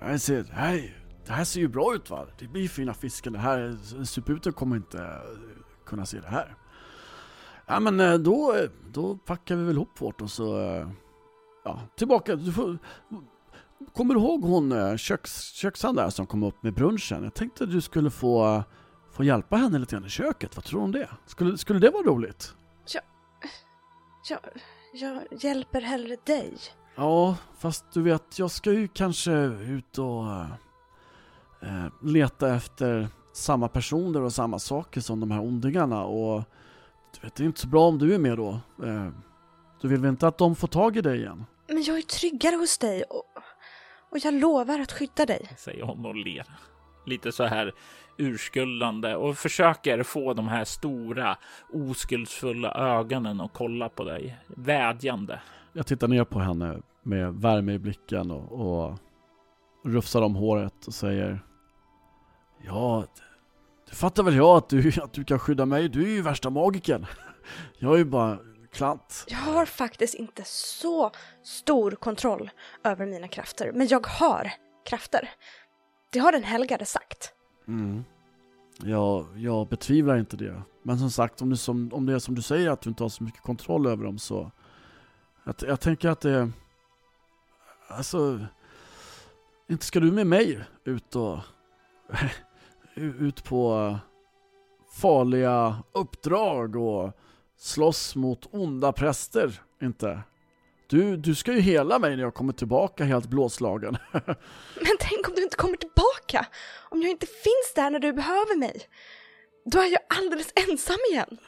[0.00, 0.96] Jag ser, det, här,
[1.26, 2.26] det här ser ju bra ut va?
[2.38, 3.32] Det blir fina fisken.
[3.32, 6.54] Det här, suputen kommer inte eh, kunna se det här.
[7.66, 10.56] Ja men eh, då, eh, då packar vi väl ihop vårt och så,
[11.64, 12.36] ja, tillbaka.
[12.36, 12.78] Du får,
[13.94, 17.24] kommer du ihåg hon köks, köksan där som kom upp med brunchen?
[17.24, 18.62] Jag tänkte att du skulle få,
[19.12, 20.56] få hjälpa henne lite grann i köket.
[20.56, 21.08] Vad tror du om det?
[21.26, 22.54] Skulle, skulle det vara roligt?
[24.28, 24.40] Jag,
[24.92, 26.58] jag hjälper hellre dig.
[26.96, 30.24] Ja, fast du vet, jag ska ju kanske ut och
[31.62, 36.44] äh, leta efter samma personer och samma saker som de här ondingarna och
[37.14, 38.50] du vet, det är inte så bra om du är med då.
[38.84, 39.08] Äh,
[39.80, 41.46] du vill väl inte att de får tag i dig igen?
[41.68, 43.24] Men jag är tryggare hos dig och,
[44.10, 45.48] och jag lovar att skydda dig.
[45.58, 46.46] Säger hon och ler.
[47.06, 47.72] Lite så här
[48.20, 51.36] urskuldande och försöker få de här stora
[51.72, 54.38] oskuldsfulla ögonen att kolla på dig.
[54.46, 55.40] Vädjande.
[55.72, 58.98] Jag tittar ner på henne med värme i blicken och, och
[59.84, 61.40] rufsar om håret och säger
[62.64, 63.04] Ja,
[63.88, 65.88] det fattar väl jag att du, att du kan skydda mig.
[65.88, 67.06] Du är ju värsta magiken.
[67.78, 68.38] Jag är ju bara
[68.72, 69.24] klant.
[69.28, 71.10] Jag har faktiskt inte så
[71.42, 72.50] stor kontroll
[72.84, 74.52] över mina krafter, men jag har
[74.86, 75.30] krafter.
[76.12, 77.32] Det har den helgade sagt.
[77.70, 78.04] Mm.
[78.82, 80.62] Ja, jag betvivlar inte det.
[80.82, 83.04] Men som sagt, om det, som, om det är som du säger att du inte
[83.04, 84.50] har så mycket kontroll över dem så...
[85.44, 86.50] Jag, jag tänker att det...
[87.88, 88.46] Alltså...
[89.68, 91.38] Inte ska du med mig ut och...
[92.94, 93.96] ut på
[94.92, 97.12] farliga uppdrag och
[97.56, 100.20] slåss mot onda präster, inte?
[100.90, 103.96] Du, du ska ju hela mig när jag kommer tillbaka helt blåslagen.
[104.12, 106.46] Men tänk om du inte kommer tillbaka?
[106.88, 108.80] Om jag inte finns där när du behöver mig?
[109.64, 111.38] Då är jag alldeles ensam igen.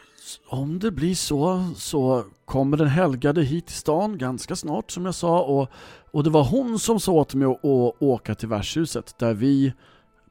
[0.47, 5.15] Om det blir så, så kommer den helgade hit till stan ganska snart som jag
[5.15, 5.69] sa och,
[6.11, 9.73] och det var hon som sa åt mig att, att åka till värdshuset där vi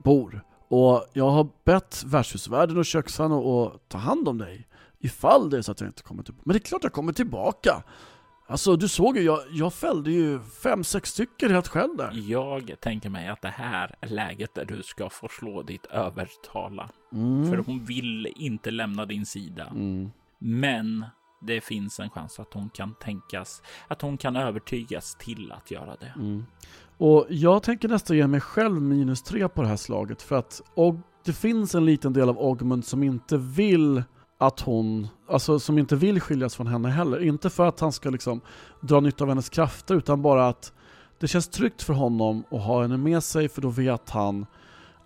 [0.03, 0.43] bor.
[0.68, 4.68] Och jag har bett värdshusvärden och köksan att ta hand om dig
[4.99, 6.43] ifall det är så att jag inte kommer tillbaka.
[6.45, 7.84] Men det är klart jag kommer tillbaka.
[8.52, 12.12] Alltså du såg ju, jag, jag fällde ju fem, sex stycken helt själv där.
[12.28, 16.89] Jag tänker mig att det här är läget där du ska få slå ditt övertala.
[17.14, 17.49] Mm.
[17.49, 19.68] För hon vill inte lämna din sida.
[19.68, 20.12] Mm.
[20.39, 21.06] Men
[21.41, 25.95] det finns en chans att hon kan tänkas, att hon kan övertygas till att göra
[25.95, 26.14] det.
[26.16, 26.45] Mm.
[26.97, 30.62] Och jag tänker nästan ge mig själv minus tre på det här slaget för att
[30.74, 30.95] och
[31.26, 34.04] det finns en liten del av Ogmund som inte vill
[34.42, 37.24] att hon, alltså som inte vill skiljas från henne heller.
[37.24, 38.42] Inte för att han ska liksom
[38.82, 40.74] dra nytta av hennes krafter utan bara att
[41.20, 44.46] det känns tryggt för honom att ha henne med sig för då vet han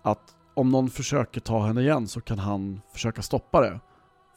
[0.02, 0.20] att
[0.54, 3.80] om någon försöker ta henne igen så kan han försöka stoppa det.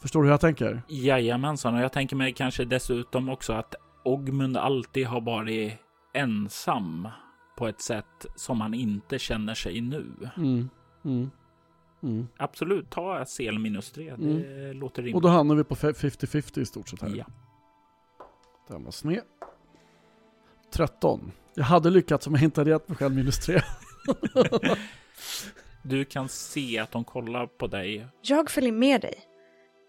[0.01, 0.81] Förstår du hur jag tänker?
[0.87, 5.73] Jajamensan, och jag tänker mig kanske dessutom också att Ogmund alltid har varit
[6.13, 7.07] ensam
[7.57, 10.29] på ett sätt som han inte känner sig nu.
[10.37, 10.69] Mm,
[11.05, 11.29] mm.
[12.03, 12.27] Mm.
[12.37, 14.03] Absolut, ta CL minus 3.
[14.03, 14.77] Det mm.
[14.77, 15.15] låter rimligt.
[15.15, 17.15] Och då hamnar vi på 50-50 i stort sett här.
[17.15, 17.25] Ja.
[18.67, 19.21] Den var sned.
[20.71, 21.31] 13.
[21.55, 23.61] Jag hade lyckats om jag inte hade gett mig själv minus 3.
[25.83, 28.07] du kan se att de kollar på dig.
[28.21, 29.15] Jag följer med dig.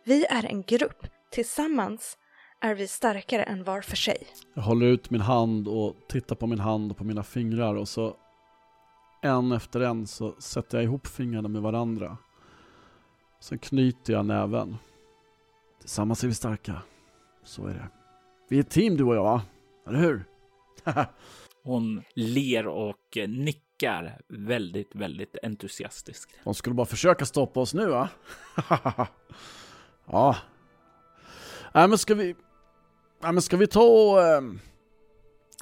[0.04, 1.06] Vi är en grupp.
[1.30, 2.18] Tillsammans
[2.60, 4.26] är vi starkare än var för sig.
[4.54, 7.88] Jag håller ut min hand och tittar på min hand och på mina fingrar och
[7.88, 8.16] så
[9.20, 12.18] en efter en så sätter jag ihop fingrarna med varandra.
[13.40, 14.76] Sen knyter jag näven.
[15.80, 16.82] Tillsammans är vi starka.
[17.44, 17.88] Så är det.
[18.48, 19.40] Vi är ett team du och jag,
[19.86, 20.24] eller hur?
[21.62, 26.30] Hon ler och nickar väldigt, väldigt entusiastiskt.
[26.44, 28.08] De skulle bara försöka stoppa oss nu va?
[30.06, 30.36] ja.
[31.74, 32.34] Nej men ska vi...
[33.22, 34.22] Nej men ska vi ta och...
[34.22, 34.60] Ähm...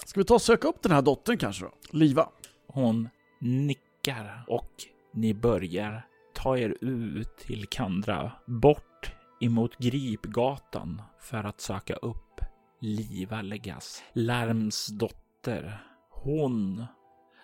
[0.07, 1.73] Ska vi ta och söka upp den här dottern kanske då?
[1.91, 2.29] Liva.
[2.67, 3.09] Hon
[3.39, 4.71] nickar och
[5.13, 12.41] ni börjar ta er ut till Kandra, bort emot Gripgatan för att söka upp
[12.81, 15.85] Liva Legas, Larms dotter.
[16.11, 16.87] Hon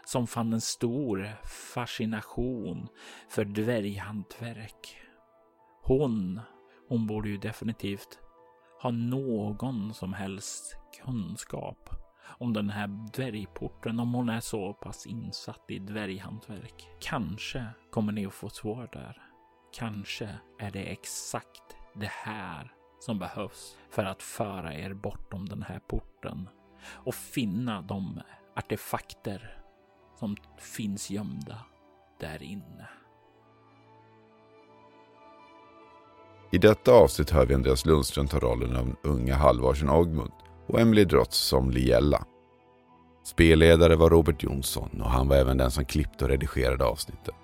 [0.06, 1.28] som fann en stor
[1.74, 2.88] fascination
[3.28, 4.96] för dvärghantverk.
[5.82, 6.40] Hon,
[6.88, 8.18] hon borde ju definitivt
[8.82, 12.03] ha någon som helst kunskap
[12.38, 16.88] om den här dvärgporten, om hon är så pass insatt i dvärghantverk.
[17.00, 19.22] Kanske kommer ni att få svar där.
[19.72, 20.28] Kanske
[20.58, 26.48] är det exakt det här som behövs för att föra er bortom den här porten
[26.86, 28.20] och finna de
[28.56, 29.58] artefakter
[30.18, 31.58] som finns gömda
[32.20, 32.88] där inne.
[36.52, 40.32] I detta avsnitt hör vi Andreas Lundström ta rollen av den unga halvvarsen Ogmund
[40.66, 42.24] och Emily Drotz som Liella.
[43.24, 47.34] Spelledare var Robert Jonsson och han var även den som klippte och redigerade avsnittet.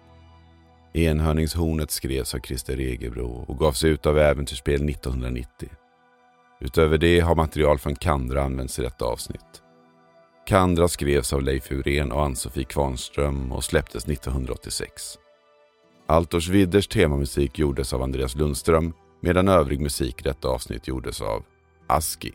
[0.93, 5.69] Enhörningshornet skrevs av Christer Egebro och gavs ut av Äventyrsspel 1990.
[6.61, 9.63] Utöver det har material från Kandra använts i detta avsnitt.
[10.47, 15.19] Kandra skrevs av Leif Uren och Ann-Sofie Kvarnström och släpptes 1986.
[16.07, 21.43] Altors Widders temamusik gjordes av Andreas Lundström medan övrig musik i detta avsnitt gjordes av
[21.87, 22.33] Aski,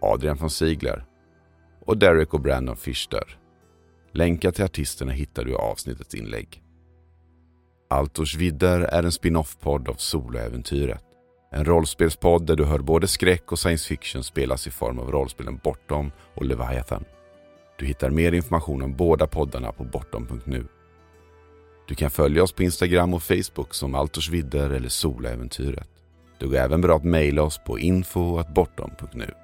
[0.00, 1.04] Adrian von Ziegler
[1.86, 3.38] och Derek och Brandon Fischer.
[4.12, 6.62] Länkar till artisterna hittar du i avsnittets inlägg.
[7.90, 11.04] Altors vidder är en spin-off-podd av Soloäventyret.
[11.50, 15.60] En rollspelspodd där du hör både skräck och science fiction spelas i form av rollspelen
[15.64, 17.04] Bortom och Leviathan.
[17.78, 20.66] Du hittar mer information om båda poddarna på bortom.nu.
[21.88, 25.88] Du kan följa oss på Instagram och Facebook som Altors vidder eller Soloäventyret.
[26.38, 29.34] Det går även bra att mejla oss på info.bortom.nu.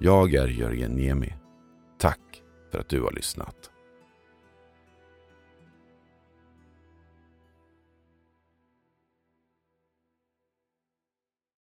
[0.00, 1.34] Jag är Jörgen Niemi.
[1.98, 2.20] Tack
[2.72, 3.70] för att du har lyssnat.